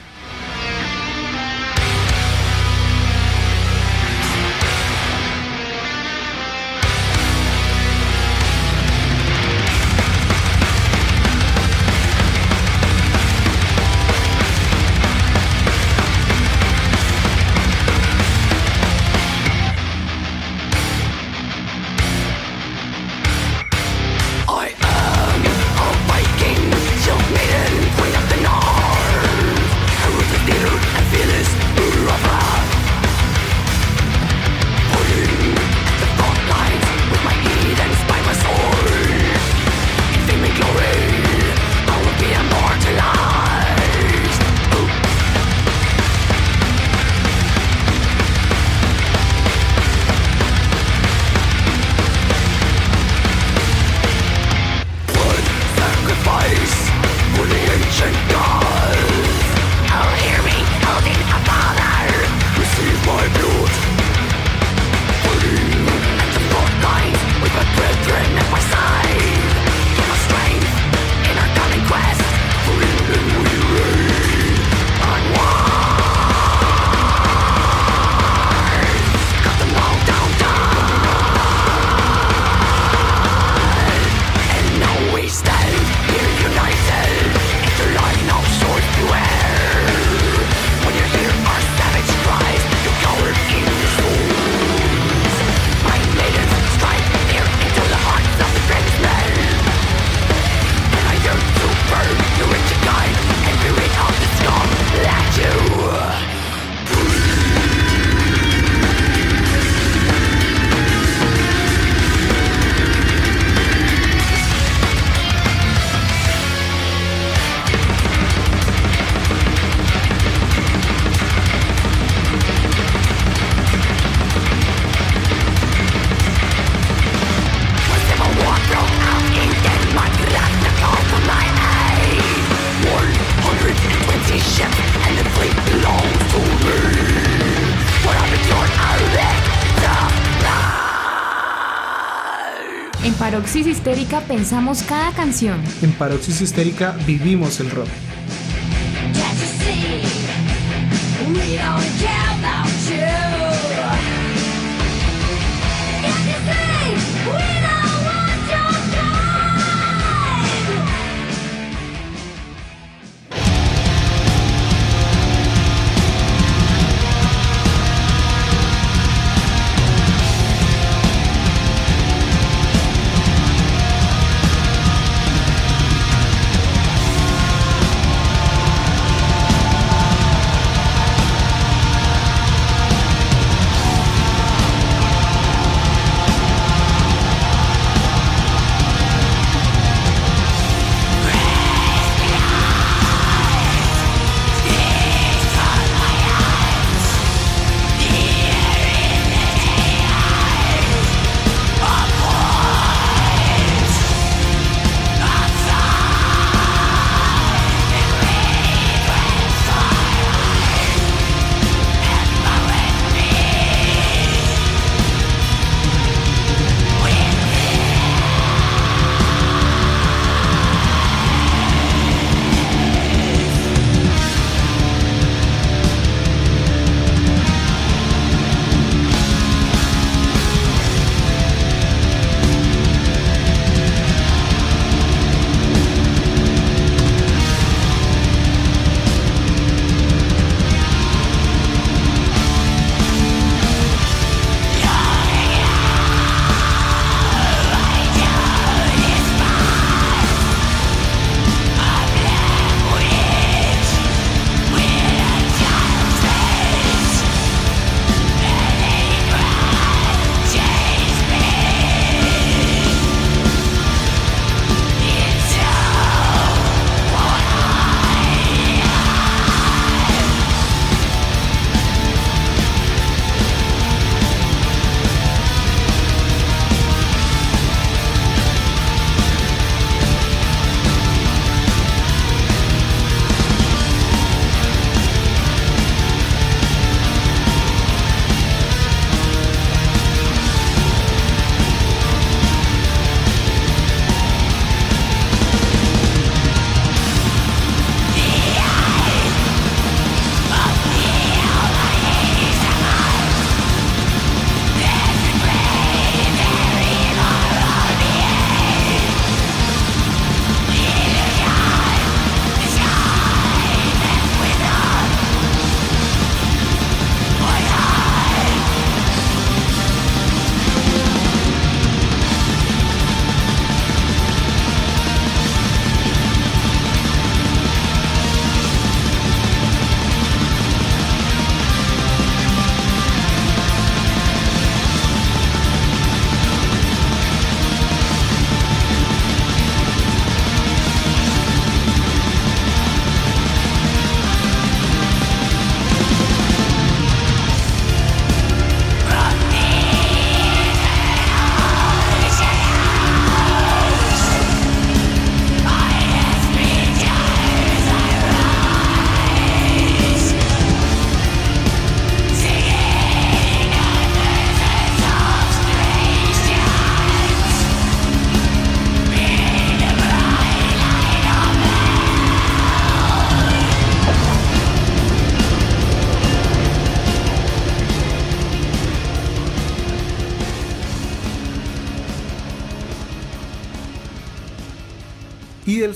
Paroxis 143.50 143.78
Histérica 143.78 144.22
pensamos 144.28 144.84
cada 144.84 145.12
canción. 145.12 145.60
En 145.82 145.92
Paroxis 145.94 146.40
Histérica 146.40 146.96
vivimos 147.08 147.60
el 147.60 147.72
rock. 147.72 147.88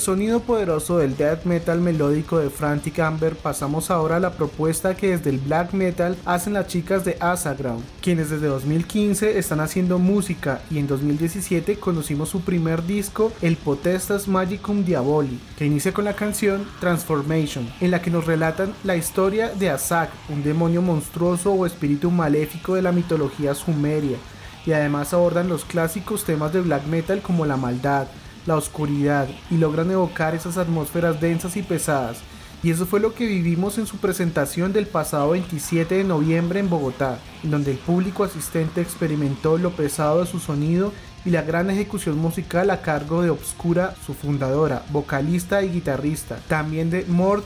Sonido 0.04 0.42
poderoso 0.42 0.98
del 0.98 1.16
death 1.16 1.46
metal 1.46 1.80
melódico 1.80 2.38
de 2.38 2.50
Frantic 2.50 3.00
Amber 3.00 3.38
pasamos 3.38 3.90
ahora 3.90 4.18
a 4.18 4.20
la 4.20 4.34
propuesta 4.34 4.98
que 4.98 5.12
desde 5.12 5.30
el 5.30 5.40
black 5.40 5.72
metal 5.72 6.18
hacen 6.26 6.54
las 6.54 6.68
chicas 6.68 7.06
de 7.06 7.16
Asaground, 7.22 7.86
quienes 8.02 8.30
desde 8.30 8.48
2015 8.48 9.40
están 9.40 9.62
haciendo 9.62 10.00
música 10.00 10.60
y 10.70 10.80
en 10.80 10.88
2017 10.88 11.78
conocimos 11.78 12.28
su 12.28 12.42
primer 12.42 12.86
disco, 12.86 13.32
el 13.42 13.56
Potestas 13.56 14.28
Magicum 14.28 14.84
Diaboli, 14.84 15.40
que 15.58 15.66
inicia 15.66 15.94
con 15.94 16.04
la 16.04 16.18
canción 16.18 16.68
Transformation, 16.82 17.66
en 17.80 17.92
la 17.92 18.02
que 18.02 18.12
nos 18.12 18.26
relatan 18.26 18.74
la 18.84 18.98
historia 18.98 19.52
de 19.52 19.70
Asak, 19.70 20.10
un 20.28 20.44
demonio 20.44 20.82
monstruoso 20.82 21.54
o 21.54 21.66
espíritu 21.66 22.12
maléfico 22.12 22.76
de 22.76 22.82
la 22.82 22.92
mitología 22.92 23.56
sumeria, 23.56 24.18
y 24.66 24.74
además 24.74 25.14
abordan 25.14 25.48
los 25.48 25.64
clásicos 25.64 26.26
temas 26.26 26.52
de 26.52 26.60
black 26.60 26.86
metal 26.88 27.22
como 27.22 27.46
la 27.46 27.56
maldad, 27.56 28.08
la 28.46 28.56
oscuridad 28.56 29.28
y 29.50 29.58
logran 29.58 29.92
evocar 29.92 30.36
esas 30.36 30.58
atmósferas 30.58 31.20
densas 31.20 31.56
y 31.58 31.64
pesadas. 31.64 32.20
Y 32.64 32.72
eso 32.72 32.86
fue 32.86 33.02
lo 33.02 33.14
que 33.14 33.26
vivimos 33.26 33.78
en 33.78 33.86
su 33.86 33.98
presentación 33.98 34.72
del 34.72 34.88
pasado 34.88 35.32
27 35.32 35.96
de 35.96 36.04
noviembre 36.06 36.62
en 36.62 36.70
Bogotá, 36.70 37.20
donde 37.44 37.72
el 37.72 37.78
público 37.78 38.24
asistente 38.24 38.80
experimentó 38.80 39.58
lo 39.58 39.72
pesado 39.72 40.22
de 40.22 40.28
su 40.28 40.40
sonido 40.40 40.94
y 41.26 41.32
la 41.32 41.42
gran 41.42 41.70
ejecución 41.70 42.18
musical 42.18 42.70
a 42.70 42.82
cargo 42.82 43.22
de 43.22 43.30
Obscura, 43.30 43.96
su 44.06 44.14
fundadora, 44.14 44.84
vocalista 44.92 45.62
y 45.62 45.70
guitarrista, 45.72 46.38
también 46.48 46.90
de 46.90 47.06
Mort 47.06 47.46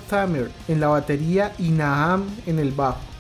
en 0.68 0.80
la 0.80 0.88
batería 0.88 1.54
y 1.58 1.70
Naham 1.70 2.26
en 2.46 2.60
el 2.60 2.72
bajo. 2.72 3.17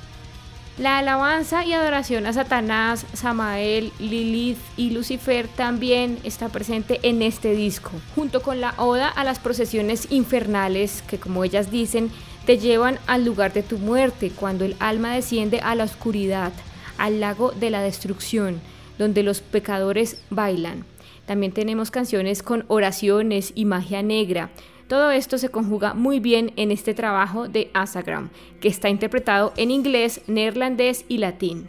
La 0.77 0.99
alabanza 0.99 1.65
y 1.65 1.73
adoración 1.73 2.27
a 2.27 2.33
Satanás, 2.33 3.07
Samael, 3.13 3.91
Lilith 3.97 4.59
y 4.77 4.91
Lucifer 4.91 5.47
también 5.47 6.19
está 6.23 6.49
presente 6.49 6.99
en 7.01 7.23
este 7.23 7.55
disco, 7.55 7.89
junto 8.13 8.43
con 8.43 8.61
la 8.61 8.75
oda 8.77 9.09
a 9.09 9.23
las 9.23 9.39
procesiones 9.39 10.11
infernales 10.11 11.01
que, 11.07 11.17
como 11.17 11.43
ellas 11.43 11.71
dicen, 11.71 12.11
te 12.45 12.59
llevan 12.59 12.99
al 13.07 13.25
lugar 13.25 13.53
de 13.53 13.63
tu 13.63 13.79
muerte, 13.79 14.29
cuando 14.29 14.65
el 14.65 14.75
alma 14.77 15.15
desciende 15.15 15.61
a 15.61 15.73
la 15.73 15.83
oscuridad, 15.83 16.53
al 16.99 17.21
lago 17.21 17.53
de 17.53 17.71
la 17.71 17.81
destrucción, 17.81 18.61
donde 18.99 19.23
los 19.23 19.41
pecadores 19.41 20.21
bailan. 20.29 20.85
También 21.25 21.53
tenemos 21.53 21.89
canciones 21.89 22.43
con 22.43 22.65
oraciones 22.67 23.51
y 23.55 23.65
magia 23.65 24.03
negra, 24.03 24.51
todo 24.87 25.11
esto 25.11 25.37
se 25.37 25.49
conjuga 25.49 25.93
muy 25.93 26.19
bien 26.19 26.53
en 26.55 26.71
este 26.71 26.93
trabajo 26.93 27.47
de 27.47 27.69
Asagram, 27.73 28.29
que 28.61 28.67
está 28.67 28.89
interpretado 28.89 29.53
en 29.57 29.71
inglés, 29.71 30.21
neerlandés 30.27 31.05
y 31.07 31.17
latín. 31.17 31.67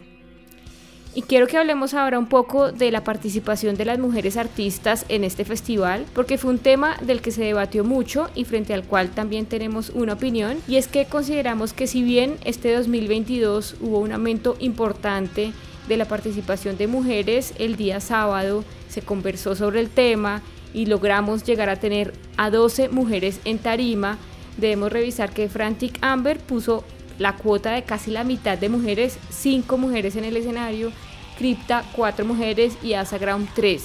Y 1.15 1.23
quiero 1.23 1.47
que 1.47 1.57
hablemos 1.57 1.95
ahora 1.95 2.19
un 2.19 2.27
poco 2.27 2.71
de 2.71 2.91
la 2.91 3.03
participación 3.03 3.75
de 3.75 3.83
las 3.83 3.97
mujeres 3.97 4.37
artistas 4.37 5.05
en 5.09 5.23
este 5.23 5.43
festival, 5.43 6.05
porque 6.13 6.37
fue 6.37 6.51
un 6.51 6.59
tema 6.59 6.97
del 7.01 7.21
que 7.21 7.31
se 7.31 7.43
debatió 7.43 7.83
mucho 7.83 8.29
y 8.35 8.45
frente 8.45 8.75
al 8.75 8.83
cual 8.83 9.09
también 9.09 9.47
tenemos 9.47 9.89
una 9.89 10.13
opinión, 10.13 10.59
y 10.67 10.77
es 10.77 10.87
que 10.87 11.05
consideramos 11.05 11.73
que 11.73 11.87
si 11.87 12.03
bien 12.03 12.37
este 12.45 12.73
2022 12.73 13.77
hubo 13.81 13.99
un 13.99 14.11
aumento 14.11 14.55
importante 14.59 15.51
de 15.87 15.97
la 15.97 16.05
participación 16.05 16.77
de 16.77 16.87
mujeres, 16.87 17.53
el 17.57 17.75
día 17.75 17.99
sábado 17.99 18.63
se 18.87 19.01
conversó 19.01 19.55
sobre 19.55 19.79
el 19.79 19.89
tema 19.89 20.43
y 20.73 20.85
logramos 20.85 21.43
llegar 21.43 21.69
a 21.69 21.77
tener 21.77 22.13
a 22.37 22.49
12 22.49 22.89
mujeres 22.89 23.39
en 23.45 23.59
tarima, 23.59 24.17
debemos 24.57 24.91
revisar 24.91 25.31
que 25.31 25.49
Frantic 25.49 25.97
Amber 26.01 26.39
puso 26.39 26.83
la 27.17 27.35
cuota 27.35 27.71
de 27.71 27.83
casi 27.83 28.11
la 28.11 28.23
mitad 28.23 28.57
de 28.57 28.69
mujeres, 28.69 29.17
5 29.29 29.77
mujeres 29.77 30.15
en 30.15 30.25
el 30.25 30.37
escenario, 30.37 30.91
Crypta 31.37 31.83
4 31.95 32.25
mujeres 32.25 32.77
y 32.83 32.93
Asaground 32.93 33.49
3. 33.53 33.83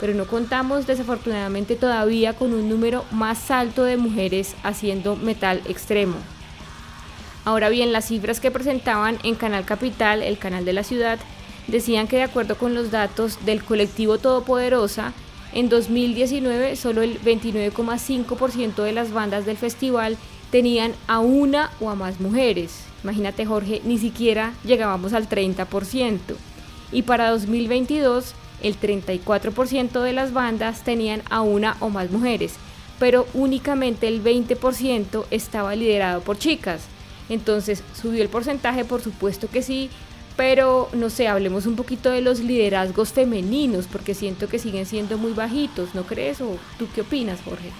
Pero 0.00 0.14
no 0.14 0.26
contamos 0.26 0.86
desafortunadamente 0.86 1.74
todavía 1.74 2.34
con 2.34 2.52
un 2.52 2.68
número 2.68 3.04
más 3.12 3.50
alto 3.50 3.84
de 3.84 3.96
mujeres 3.96 4.54
haciendo 4.62 5.16
metal 5.16 5.62
extremo. 5.66 6.16
Ahora 7.44 7.68
bien, 7.68 7.92
las 7.92 8.08
cifras 8.08 8.40
que 8.40 8.50
presentaban 8.50 9.18
en 9.22 9.36
Canal 9.36 9.64
Capital, 9.64 10.22
el 10.22 10.36
canal 10.36 10.64
de 10.64 10.72
la 10.72 10.82
ciudad, 10.82 11.18
decían 11.68 12.08
que 12.08 12.16
de 12.16 12.24
acuerdo 12.24 12.56
con 12.56 12.74
los 12.74 12.90
datos 12.90 13.44
del 13.46 13.64
colectivo 13.64 14.18
Todopoderosa, 14.18 15.12
en 15.56 15.70
2019, 15.70 16.76
solo 16.76 17.00
el 17.00 17.18
29,5% 17.22 18.82
de 18.82 18.92
las 18.92 19.10
bandas 19.10 19.46
del 19.46 19.56
festival 19.56 20.18
tenían 20.50 20.92
a 21.06 21.20
una 21.20 21.70
o 21.80 21.88
a 21.88 21.94
más 21.94 22.20
mujeres. 22.20 22.84
Imagínate 23.02 23.46
Jorge, 23.46 23.80
ni 23.82 23.96
siquiera 23.96 24.52
llegábamos 24.66 25.14
al 25.14 25.30
30%. 25.30 26.18
Y 26.92 27.02
para 27.02 27.30
2022, 27.30 28.34
el 28.62 28.78
34% 28.78 30.02
de 30.02 30.12
las 30.12 30.34
bandas 30.34 30.84
tenían 30.84 31.22
a 31.30 31.40
una 31.40 31.78
o 31.80 31.88
más 31.88 32.10
mujeres, 32.10 32.56
pero 32.98 33.26
únicamente 33.32 34.08
el 34.08 34.22
20% 34.22 35.24
estaba 35.30 35.74
liderado 35.74 36.20
por 36.20 36.36
chicas. 36.36 36.82
Entonces, 37.30 37.82
¿subió 37.98 38.22
el 38.22 38.28
porcentaje? 38.28 38.84
Por 38.84 39.00
supuesto 39.00 39.48
que 39.48 39.62
sí, 39.62 39.88
pero 40.36 40.88
no 40.92 41.10
sé, 41.10 41.28
hablemos 41.28 41.66
un 41.66 41.76
poquito 41.76 42.10
de 42.10 42.20
los 42.20 42.40
liderazgos 42.40 43.12
femeninos, 43.12 43.86
porque 43.86 44.14
siento 44.14 44.48
que 44.48 44.58
siguen 44.58 44.86
siendo 44.86 45.18
muy 45.18 45.32
bajitos, 45.32 45.94
¿no 45.94 46.04
crees? 46.04 46.40
¿O 46.40 46.58
tú 46.78 46.86
qué 46.94 47.00
opinas, 47.00 47.40
Jorge? 47.44 47.70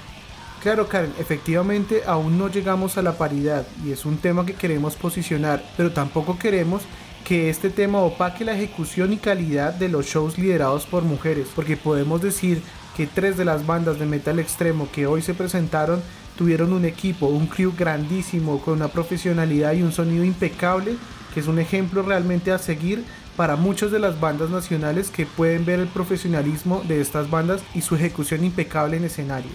Claro, 0.62 0.88
Karen, 0.88 1.12
efectivamente 1.18 2.02
aún 2.06 2.38
no 2.38 2.48
llegamos 2.48 2.96
a 2.96 3.02
la 3.02 3.16
paridad 3.18 3.66
y 3.84 3.92
es 3.92 4.04
un 4.04 4.16
tema 4.16 4.44
que 4.44 4.54
queremos 4.54 4.96
posicionar, 4.96 5.62
pero 5.76 5.92
tampoco 5.92 6.38
queremos 6.38 6.82
que 7.24 7.50
este 7.50 7.70
tema 7.70 8.00
opaque 8.00 8.44
la 8.44 8.54
ejecución 8.54 9.12
y 9.12 9.18
calidad 9.18 9.74
de 9.74 9.88
los 9.88 10.06
shows 10.06 10.38
liderados 10.38 10.86
por 10.86 11.02
mujeres, 11.02 11.48
porque 11.54 11.76
podemos 11.76 12.22
decir 12.22 12.62
que 12.96 13.06
tres 13.06 13.36
de 13.36 13.44
las 13.44 13.66
bandas 13.66 13.98
de 13.98 14.06
metal 14.06 14.38
extremo 14.38 14.88
que 14.90 15.06
hoy 15.06 15.22
se 15.22 15.34
presentaron 15.34 16.02
tuvieron 16.36 16.72
un 16.72 16.84
equipo, 16.84 17.26
un 17.26 17.46
crew 17.46 17.72
grandísimo, 17.76 18.60
con 18.60 18.74
una 18.74 18.88
profesionalidad 18.88 19.72
y 19.72 19.82
un 19.82 19.92
sonido 19.92 20.24
impecable 20.24 20.96
es 21.40 21.46
un 21.46 21.58
ejemplo 21.58 22.02
realmente 22.02 22.52
a 22.52 22.58
seguir 22.58 23.04
para 23.36 23.56
muchas 23.56 23.90
de 23.90 23.98
las 23.98 24.18
bandas 24.20 24.50
nacionales 24.50 25.10
que 25.10 25.26
pueden 25.26 25.64
ver 25.64 25.80
el 25.80 25.88
profesionalismo 25.88 26.82
de 26.88 27.00
estas 27.00 27.30
bandas 27.30 27.62
y 27.74 27.82
su 27.82 27.94
ejecución 27.94 28.44
impecable 28.44 28.96
en 28.96 29.04
escenario. 29.04 29.50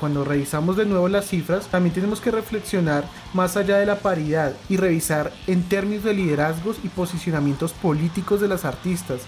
Cuando 0.00 0.24
revisamos 0.24 0.76
de 0.76 0.86
nuevo 0.86 1.08
las 1.08 1.26
cifras, 1.26 1.66
también 1.68 1.94
tenemos 1.94 2.20
que 2.20 2.30
reflexionar 2.30 3.08
más 3.32 3.56
allá 3.56 3.78
de 3.78 3.86
la 3.86 4.00
paridad 4.00 4.54
y 4.68 4.76
revisar 4.76 5.32
en 5.46 5.62
términos 5.62 6.04
de 6.04 6.14
liderazgos 6.14 6.78
y 6.82 6.88
posicionamientos 6.88 7.72
políticos 7.72 8.40
de 8.40 8.48
las 8.48 8.64
artistas, 8.64 9.20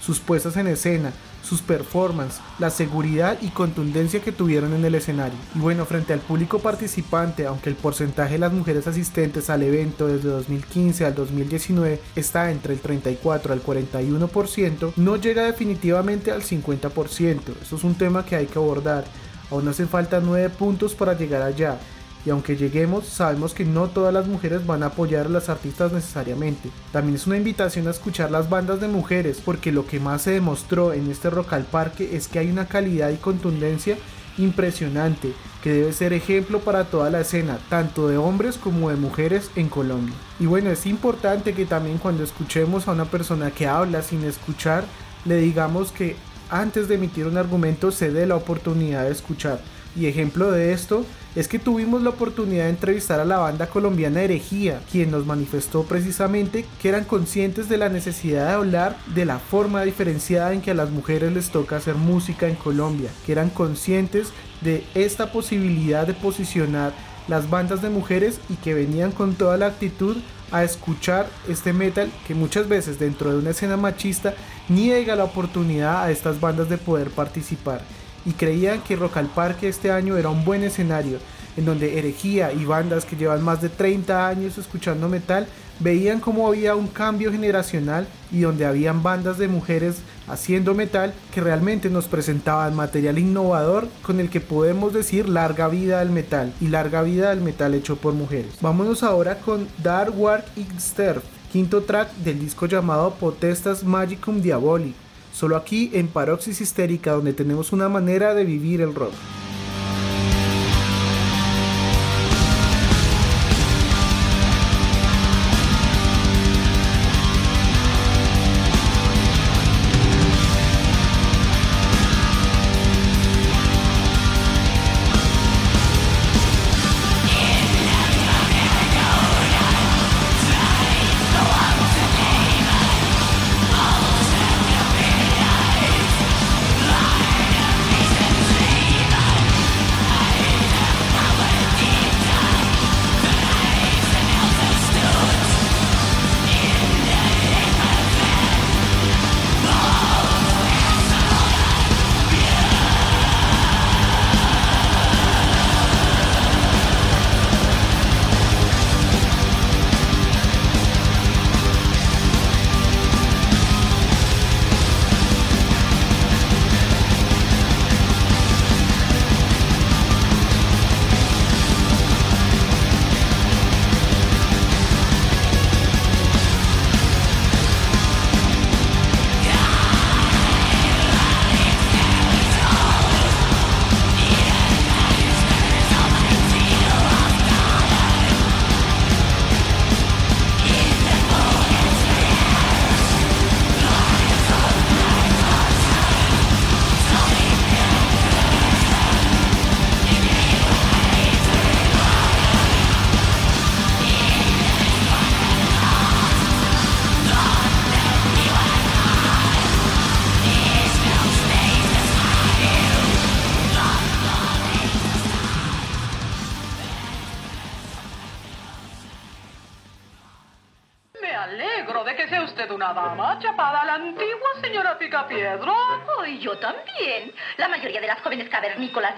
sus 0.00 0.20
puestas 0.20 0.56
en 0.56 0.66
escena, 0.66 1.12
sus 1.42 1.62
performances, 1.62 2.40
la 2.58 2.70
seguridad 2.70 3.38
y 3.40 3.48
contundencia 3.48 4.20
que 4.20 4.32
tuvieron 4.32 4.74
en 4.74 4.84
el 4.84 4.94
escenario. 4.94 5.38
Y 5.54 5.58
bueno, 5.58 5.84
frente 5.86 6.12
al 6.12 6.20
público 6.20 6.58
participante, 6.58 7.46
aunque 7.46 7.70
el 7.70 7.76
porcentaje 7.76 8.34
de 8.34 8.38
las 8.38 8.52
mujeres 8.52 8.86
asistentes 8.86 9.50
al 9.50 9.62
evento 9.62 10.06
desde 10.06 10.28
2015 10.28 11.04
al 11.04 11.14
2019 11.14 12.00
está 12.16 12.50
entre 12.50 12.74
el 12.74 12.80
34 12.80 13.52
al 13.52 13.62
41%, 13.62 14.92
no 14.96 15.16
llega 15.16 15.44
definitivamente 15.44 16.30
al 16.30 16.42
50%. 16.42 17.40
Eso 17.62 17.76
es 17.76 17.84
un 17.84 17.94
tema 17.94 18.24
que 18.24 18.36
hay 18.36 18.46
que 18.46 18.58
abordar. 18.58 19.04
Aún 19.50 19.66
hacen 19.66 19.88
falta 19.88 20.20
9 20.20 20.50
puntos 20.50 20.94
para 20.94 21.14
llegar 21.14 21.42
allá 21.42 21.78
y 22.24 22.30
aunque 22.30 22.56
lleguemos, 22.56 23.06
sabemos 23.06 23.54
que 23.54 23.64
no 23.64 23.88
todas 23.88 24.12
las 24.12 24.26
mujeres 24.26 24.66
van 24.66 24.82
a 24.82 24.86
apoyar 24.86 25.26
a 25.26 25.30
las 25.30 25.48
artistas 25.48 25.92
necesariamente. 25.92 26.70
También 26.92 27.16
es 27.16 27.26
una 27.26 27.36
invitación 27.36 27.86
a 27.86 27.90
escuchar 27.90 28.30
las 28.30 28.50
bandas 28.50 28.80
de 28.80 28.88
mujeres, 28.88 29.40
porque 29.44 29.72
lo 29.72 29.86
que 29.86 30.00
más 30.00 30.22
se 30.22 30.32
demostró 30.32 30.92
en 30.92 31.10
este 31.10 31.30
Rock 31.30 31.54
al 31.54 31.64
Parque 31.64 32.16
es 32.16 32.28
que 32.28 32.38
hay 32.38 32.50
una 32.50 32.66
calidad 32.66 33.10
y 33.10 33.16
contundencia 33.16 33.96
impresionante, 34.38 35.32
que 35.62 35.72
debe 35.72 35.92
ser 35.92 36.12
ejemplo 36.12 36.60
para 36.60 36.84
toda 36.84 37.10
la 37.10 37.20
escena, 37.20 37.58
tanto 37.68 38.08
de 38.08 38.16
hombres 38.16 38.56
como 38.56 38.90
de 38.90 38.96
mujeres 38.96 39.50
en 39.56 39.68
Colombia. 39.68 40.14
Y 40.38 40.46
bueno, 40.46 40.70
es 40.70 40.86
importante 40.86 41.52
que 41.52 41.66
también 41.66 41.98
cuando 41.98 42.22
escuchemos 42.22 42.88
a 42.88 42.92
una 42.92 43.04
persona 43.04 43.50
que 43.50 43.66
habla 43.66 44.02
sin 44.02 44.24
escuchar, 44.24 44.84
le 45.24 45.36
digamos 45.36 45.92
que 45.92 46.16
antes 46.50 46.88
de 46.88 46.96
emitir 46.96 47.26
un 47.26 47.36
argumento 47.36 47.90
se 47.92 48.10
dé 48.10 48.26
la 48.26 48.36
oportunidad 48.36 49.04
de 49.04 49.12
escuchar 49.12 49.60
y 49.96 50.06
ejemplo 50.06 50.50
de 50.50 50.72
esto 50.72 51.04
es 51.34 51.46
que 51.46 51.58
tuvimos 51.58 52.02
la 52.02 52.10
oportunidad 52.10 52.64
de 52.64 52.70
entrevistar 52.70 53.20
a 53.20 53.24
la 53.24 53.38
banda 53.38 53.68
colombiana 53.68 54.22
Herejía, 54.22 54.80
quien 54.90 55.10
nos 55.10 55.26
manifestó 55.26 55.84
precisamente 55.84 56.64
que 56.82 56.88
eran 56.88 57.04
conscientes 57.04 57.68
de 57.68 57.76
la 57.76 57.88
necesidad 57.88 58.48
de 58.48 58.54
hablar 58.54 58.96
de 59.14 59.24
la 59.24 59.38
forma 59.38 59.82
diferenciada 59.82 60.52
en 60.52 60.60
que 60.60 60.72
a 60.72 60.74
las 60.74 60.90
mujeres 60.90 61.32
les 61.32 61.50
toca 61.50 61.76
hacer 61.76 61.94
música 61.94 62.48
en 62.48 62.56
Colombia, 62.56 63.10
que 63.24 63.32
eran 63.32 63.50
conscientes 63.50 64.32
de 64.60 64.84
esta 64.94 65.30
posibilidad 65.30 66.06
de 66.06 66.14
posicionar 66.14 66.92
las 67.28 67.48
bandas 67.48 67.80
de 67.80 67.90
mujeres 67.90 68.40
y 68.48 68.54
que 68.54 68.74
venían 68.74 69.12
con 69.12 69.34
toda 69.34 69.56
la 69.56 69.66
actitud 69.66 70.16
a 70.50 70.64
escuchar 70.64 71.28
este 71.48 71.72
metal 71.72 72.10
que 72.26 72.34
muchas 72.34 72.68
veces 72.68 72.98
dentro 72.98 73.30
de 73.30 73.38
una 73.38 73.50
escena 73.50 73.76
machista 73.76 74.34
niega 74.68 75.14
la 75.14 75.24
oportunidad 75.24 76.02
a 76.02 76.10
estas 76.10 76.40
bandas 76.40 76.68
de 76.68 76.76
poder 76.76 77.10
participar 77.10 77.82
y 78.24 78.32
creían 78.32 78.80
que 78.82 78.96
Rock 78.96 79.16
al 79.16 79.30
este 79.62 79.90
año 79.90 80.16
era 80.16 80.28
un 80.28 80.44
buen 80.44 80.62
escenario, 80.62 81.18
en 81.56 81.64
donde 81.64 81.98
herejía 81.98 82.52
y 82.52 82.64
bandas 82.64 83.04
que 83.04 83.16
llevan 83.16 83.42
más 83.42 83.60
de 83.60 83.68
30 83.68 84.28
años 84.28 84.58
escuchando 84.58 85.08
metal 85.08 85.46
veían 85.80 86.20
cómo 86.20 86.46
había 86.46 86.76
un 86.76 86.86
cambio 86.86 87.32
generacional 87.32 88.06
y 88.30 88.40
donde 88.40 88.66
habían 88.66 89.02
bandas 89.02 89.38
de 89.38 89.48
mujeres 89.48 89.96
haciendo 90.28 90.74
metal 90.74 91.12
que 91.34 91.40
realmente 91.40 91.90
nos 91.90 92.06
presentaban 92.06 92.76
material 92.76 93.18
innovador 93.18 93.88
con 94.02 94.20
el 94.20 94.30
que 94.30 94.40
podemos 94.40 94.92
decir 94.92 95.28
larga 95.28 95.68
vida 95.68 96.00
al 96.00 96.10
metal 96.10 96.52
y 96.60 96.68
larga 96.68 97.02
vida 97.02 97.30
al 97.30 97.40
metal 97.40 97.74
hecho 97.74 97.96
por 97.96 98.14
mujeres. 98.14 98.52
Vámonos 98.60 99.02
ahora 99.02 99.38
con 99.38 99.66
Dark 99.82 100.16
Work 100.16 100.44
Ster, 100.78 101.20
quinto 101.50 101.82
track 101.82 102.14
del 102.16 102.38
disco 102.38 102.66
llamado 102.66 103.14
Potestas 103.14 103.82
Magicum 103.82 104.42
Diabolic, 104.42 104.94
solo 105.32 105.56
aquí 105.56 105.90
en 105.94 106.08
Paroxis 106.08 106.60
Histérica 106.60 107.12
donde 107.12 107.32
tenemos 107.32 107.72
una 107.72 107.88
manera 107.88 108.34
de 108.34 108.44
vivir 108.44 108.80
el 108.80 108.94
rock. 108.94 109.12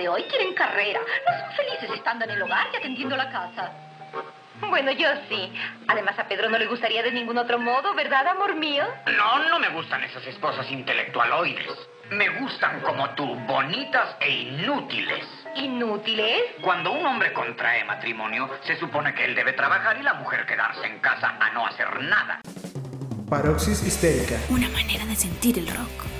De 0.02 0.08
hoy 0.08 0.24
quieren 0.24 0.52
carrera. 0.54 1.00
No 1.00 1.38
son 1.38 1.56
felices 1.56 1.90
estando 1.94 2.24
en 2.24 2.32
el 2.32 2.42
hogar 2.42 2.66
y 2.72 2.76
atendiendo 2.76 3.16
la 3.16 3.30
casa. 3.30 3.70
Bueno, 4.60 4.90
yo 4.92 5.08
sí. 5.28 5.52
Además, 5.88 6.18
a 6.18 6.26
Pedro 6.26 6.50
no 6.50 6.58
le 6.58 6.66
gustaría 6.66 7.02
de 7.02 7.12
ningún 7.12 7.38
otro 7.38 7.58
modo, 7.58 7.94
¿verdad, 7.94 8.26
amor 8.26 8.54
mío? 8.56 8.84
No, 9.16 9.48
no 9.48 9.58
me 9.58 9.68
gustan 9.70 10.02
esas 10.04 10.26
esposas 10.26 10.70
intelectualoides. 10.70 11.70
Me 12.10 12.28
gustan 12.40 12.80
como 12.80 13.10
tú, 13.10 13.34
bonitas 13.46 14.16
e 14.20 14.30
inútiles. 14.30 15.24
¿Inútiles? 15.56 16.42
Cuando 16.60 16.92
un 16.92 17.06
hombre 17.06 17.32
contrae 17.32 17.84
matrimonio, 17.84 18.50
se 18.64 18.76
supone 18.76 19.14
que 19.14 19.24
él 19.24 19.34
debe 19.34 19.52
trabajar 19.52 19.96
y 19.98 20.02
la 20.02 20.14
mujer 20.14 20.46
quedarse 20.46 20.84
en 20.84 20.98
casa 20.98 21.36
a 21.38 21.50
no 21.50 21.66
hacer 21.66 22.02
nada. 22.02 22.40
Paroxis 23.30 23.82
histérica. 23.86 24.34
Una 24.50 24.68
manera 24.68 25.06
de 25.06 25.14
sentir 25.14 25.58
el 25.58 25.68
rock. 25.68 26.11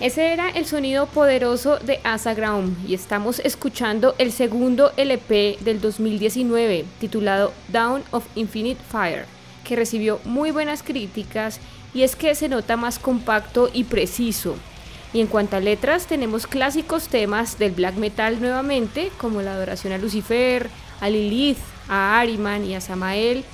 Ese 0.00 0.32
era 0.32 0.48
el 0.48 0.64
sonido 0.64 1.04
poderoso 1.04 1.78
de 1.78 2.00
Asa 2.04 2.34
y 2.88 2.94
estamos 2.94 3.38
escuchando 3.40 4.14
el 4.16 4.32
segundo 4.32 4.92
LP 4.96 5.58
del 5.60 5.78
2019 5.82 6.86
titulado 6.98 7.52
Down 7.68 8.02
of 8.10 8.24
Infinite 8.34 8.80
Fire, 8.90 9.26
que 9.62 9.76
recibió 9.76 10.18
muy 10.24 10.52
buenas 10.52 10.82
críticas 10.82 11.60
y 11.92 12.00
es 12.00 12.16
que 12.16 12.34
se 12.34 12.48
nota 12.48 12.78
más 12.78 12.98
compacto 12.98 13.68
y 13.74 13.84
preciso. 13.84 14.56
Y 15.12 15.20
en 15.20 15.26
cuanto 15.26 15.56
a 15.56 15.60
letras, 15.60 16.06
tenemos 16.06 16.46
clásicos 16.46 17.08
temas 17.08 17.58
del 17.58 17.72
black 17.72 17.96
metal 17.96 18.40
nuevamente, 18.40 19.12
como 19.18 19.42
la 19.42 19.52
adoración 19.52 19.92
a 19.92 19.98
Lucifer, 19.98 20.70
a 21.02 21.10
Lilith, 21.10 21.58
a 21.90 22.18
Ariman 22.18 22.64
y 22.64 22.74
a 22.74 22.80
Samael. 22.80 23.44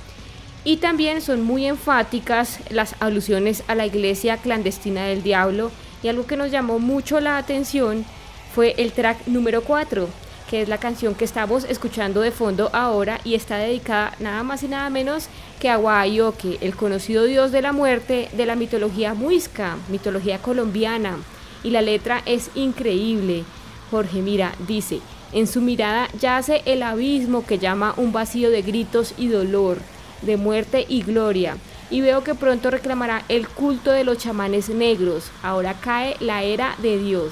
Y 0.63 0.77
también 0.77 1.21
son 1.21 1.41
muy 1.41 1.65
enfáticas 1.65 2.59
las 2.69 2.95
alusiones 3.01 3.63
a 3.67 3.75
la 3.75 3.85
iglesia 3.85 4.37
clandestina 4.37 5.03
del 5.03 5.23
diablo 5.23 5.71
y 6.03 6.07
algo 6.07 6.25
que 6.25 6.37
nos 6.37 6.51
llamó 6.51 6.79
mucho 6.79 7.19
la 7.19 7.37
atención 7.37 8.05
fue 8.53 8.75
el 8.77 8.91
track 8.91 9.27
número 9.27 9.61
4, 9.61 10.07
que 10.49 10.61
es 10.61 10.69
la 10.69 10.77
canción 10.77 11.15
que 11.15 11.25
estamos 11.25 11.63
escuchando 11.65 12.21
de 12.21 12.31
fondo 12.31 12.69
ahora 12.73 13.19
y 13.23 13.35
está 13.35 13.57
dedicada 13.57 14.13
nada 14.19 14.43
más 14.43 14.63
y 14.63 14.67
nada 14.67 14.89
menos 14.89 15.27
que 15.59 15.69
a 15.69 15.77
Wahayoke, 15.77 16.57
el 16.61 16.75
conocido 16.75 17.25
dios 17.25 17.51
de 17.51 17.61
la 17.61 17.73
muerte 17.73 18.29
de 18.33 18.45
la 18.45 18.55
mitología 18.55 19.13
muisca, 19.13 19.77
mitología 19.89 20.39
colombiana. 20.39 21.17
Y 21.63 21.71
la 21.71 21.81
letra 21.81 22.21
es 22.25 22.51
increíble. 22.55 23.43
Jorge, 23.91 24.21
mira, 24.21 24.53
dice, 24.67 25.01
en 25.33 25.47
su 25.47 25.59
mirada 25.59 26.07
yace 26.19 26.61
el 26.65 26.83
abismo 26.83 27.45
que 27.45 27.57
llama 27.57 27.93
un 27.97 28.11
vacío 28.11 28.49
de 28.49 28.61
gritos 28.61 29.13
y 29.17 29.27
dolor, 29.27 29.79
de 30.21 30.37
muerte 30.37 30.85
y 30.87 31.01
gloria 31.01 31.57
y 31.89 32.01
veo 32.01 32.23
que 32.23 32.35
pronto 32.35 32.69
reclamará 32.69 33.23
el 33.29 33.47
culto 33.47 33.91
de 33.91 34.03
los 34.03 34.17
chamanes 34.17 34.69
negros. 34.69 35.31
Ahora 35.43 35.73
cae 35.73 36.15
la 36.19 36.43
era 36.43 36.75
de 36.81 36.97
Dios. 36.97 37.31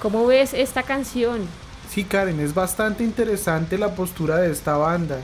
¿Cómo 0.00 0.26
ves 0.26 0.52
esta 0.54 0.82
canción? 0.82 1.46
Sí, 1.90 2.04
Karen, 2.04 2.40
es 2.40 2.52
bastante 2.52 3.04
interesante 3.04 3.78
la 3.78 3.94
postura 3.94 4.36
de 4.36 4.50
esta 4.50 4.76
banda 4.76 5.20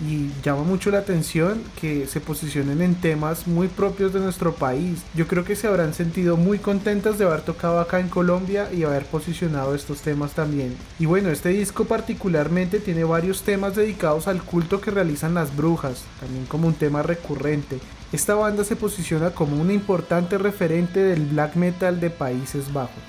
y 0.00 0.30
llama 0.42 0.62
mucho 0.62 0.90
la 0.90 0.98
atención 0.98 1.62
que 1.80 2.06
se 2.06 2.20
posicionen 2.20 2.82
en 2.82 2.94
temas 2.94 3.46
muy 3.46 3.68
propios 3.68 4.12
de 4.12 4.20
nuestro 4.20 4.54
país. 4.54 5.02
Yo 5.14 5.26
creo 5.26 5.44
que 5.44 5.56
se 5.56 5.66
habrán 5.66 5.94
sentido 5.94 6.36
muy 6.36 6.58
contentas 6.58 7.18
de 7.18 7.24
haber 7.24 7.42
tocado 7.42 7.80
acá 7.80 8.00
en 8.00 8.08
Colombia 8.08 8.68
y 8.72 8.84
haber 8.84 9.04
posicionado 9.06 9.74
estos 9.74 10.00
temas 10.00 10.32
también. 10.32 10.76
Y 10.98 11.06
bueno, 11.06 11.30
este 11.30 11.50
disco 11.50 11.84
particularmente 11.84 12.80
tiene 12.80 13.04
varios 13.04 13.42
temas 13.42 13.76
dedicados 13.76 14.26
al 14.26 14.42
culto 14.42 14.80
que 14.80 14.90
realizan 14.90 15.34
las 15.34 15.54
brujas, 15.56 16.02
también 16.20 16.46
como 16.46 16.66
un 16.66 16.74
tema 16.74 17.02
recurrente. 17.02 17.78
Esta 18.14 18.36
banda 18.36 18.62
se 18.62 18.76
posiciona 18.76 19.30
como 19.30 19.60
una 19.60 19.72
importante 19.72 20.38
referente 20.38 21.00
del 21.00 21.26
black 21.26 21.56
metal 21.56 21.98
de 21.98 22.10
Países 22.10 22.72
Bajos. 22.72 23.02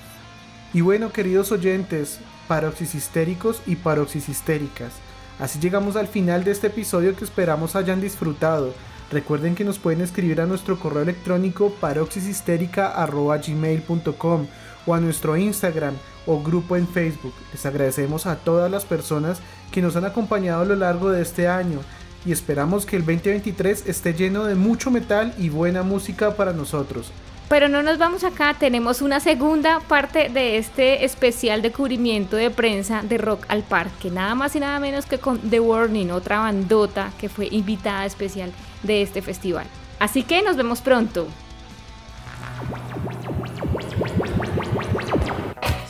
Y 0.74 0.80
bueno, 0.80 1.12
queridos 1.12 1.52
oyentes, 1.52 2.18
paroxis 2.48 2.96
histéricos 2.96 3.62
y 3.66 3.76
paroxis 3.76 4.28
histéricas, 4.28 4.94
así 5.38 5.60
llegamos 5.60 5.94
al 5.94 6.08
final 6.08 6.42
de 6.42 6.50
este 6.50 6.66
episodio 6.66 7.14
que 7.14 7.22
esperamos 7.22 7.76
hayan 7.76 8.00
disfrutado. 8.00 8.74
Recuerden 9.12 9.54
que 9.54 9.62
nos 9.62 9.78
pueden 9.78 10.00
escribir 10.00 10.40
a 10.40 10.46
nuestro 10.46 10.76
correo 10.76 11.02
electrónico 11.02 11.70
paroxishistérica.gmail.com 11.80 14.46
o 14.86 14.94
a 14.94 14.98
nuestro 14.98 15.36
Instagram 15.36 15.94
o 16.26 16.42
grupo 16.42 16.74
en 16.74 16.88
Facebook. 16.88 17.34
Les 17.52 17.64
agradecemos 17.64 18.26
a 18.26 18.34
todas 18.34 18.68
las 18.68 18.84
personas 18.84 19.38
que 19.70 19.82
nos 19.82 19.94
han 19.94 20.04
acompañado 20.04 20.62
a 20.62 20.66
lo 20.66 20.74
largo 20.74 21.10
de 21.10 21.22
este 21.22 21.46
año 21.46 21.78
y 22.26 22.32
esperamos 22.32 22.84
que 22.84 22.96
el 22.96 23.06
2023 23.06 23.86
esté 23.86 24.12
lleno 24.12 24.44
de 24.44 24.56
mucho 24.56 24.90
metal 24.90 25.32
y 25.38 25.48
buena 25.48 25.82
música 25.82 26.36
para 26.36 26.52
nosotros. 26.52 27.12
Pero 27.48 27.68
no 27.68 27.80
nos 27.84 27.96
vamos 27.96 28.24
acá, 28.24 28.54
tenemos 28.58 29.02
una 29.02 29.20
segunda 29.20 29.78
parte 29.78 30.28
de 30.28 30.58
este 30.58 31.04
especial 31.04 31.62
de 31.62 31.70
cubrimiento 31.70 32.34
de 32.34 32.50
prensa 32.50 33.02
de 33.02 33.18
Rock 33.18 33.44
al 33.46 33.62
Parque, 33.62 34.10
nada 34.10 34.34
más 34.34 34.56
y 34.56 34.60
nada 34.60 34.80
menos 34.80 35.06
que 35.06 35.18
con 35.18 35.38
The 35.38 35.60
Warning, 35.60 36.10
otra 36.10 36.40
bandota 36.40 37.12
que 37.20 37.28
fue 37.28 37.46
invitada 37.52 38.04
especial 38.04 38.50
de 38.82 39.02
este 39.02 39.22
festival. 39.22 39.66
Así 40.00 40.24
que 40.24 40.42
nos 40.42 40.56
vemos 40.56 40.80
pronto. 40.80 41.28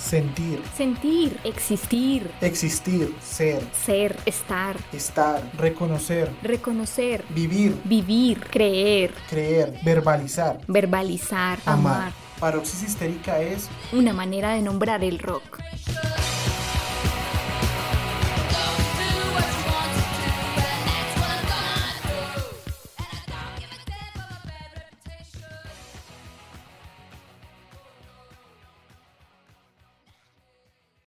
Sentir. 0.07 0.63
Sentir, 0.77 1.37
existir. 1.43 2.31
Existir, 2.41 3.13
ser. 3.21 3.61
Ser, 3.85 4.17
estar. 4.25 4.77
Estar, 4.93 5.43
reconocer. 5.59 6.31
Reconocer. 6.45 7.25
Vivir. 7.31 7.75
Vivir, 7.83 8.39
creer. 8.39 9.13
Creer, 9.29 9.81
verbalizar. 9.85 10.61
Verbalizar, 10.69 11.59
amar. 11.67 12.13
Paroxis 12.39 12.85
histérica 12.85 13.41
es 13.41 13.69
una 13.93 14.13
manera 14.13 14.55
de 14.55 14.63
nombrar 14.63 15.03
el 15.03 15.19
rock. 15.19 15.59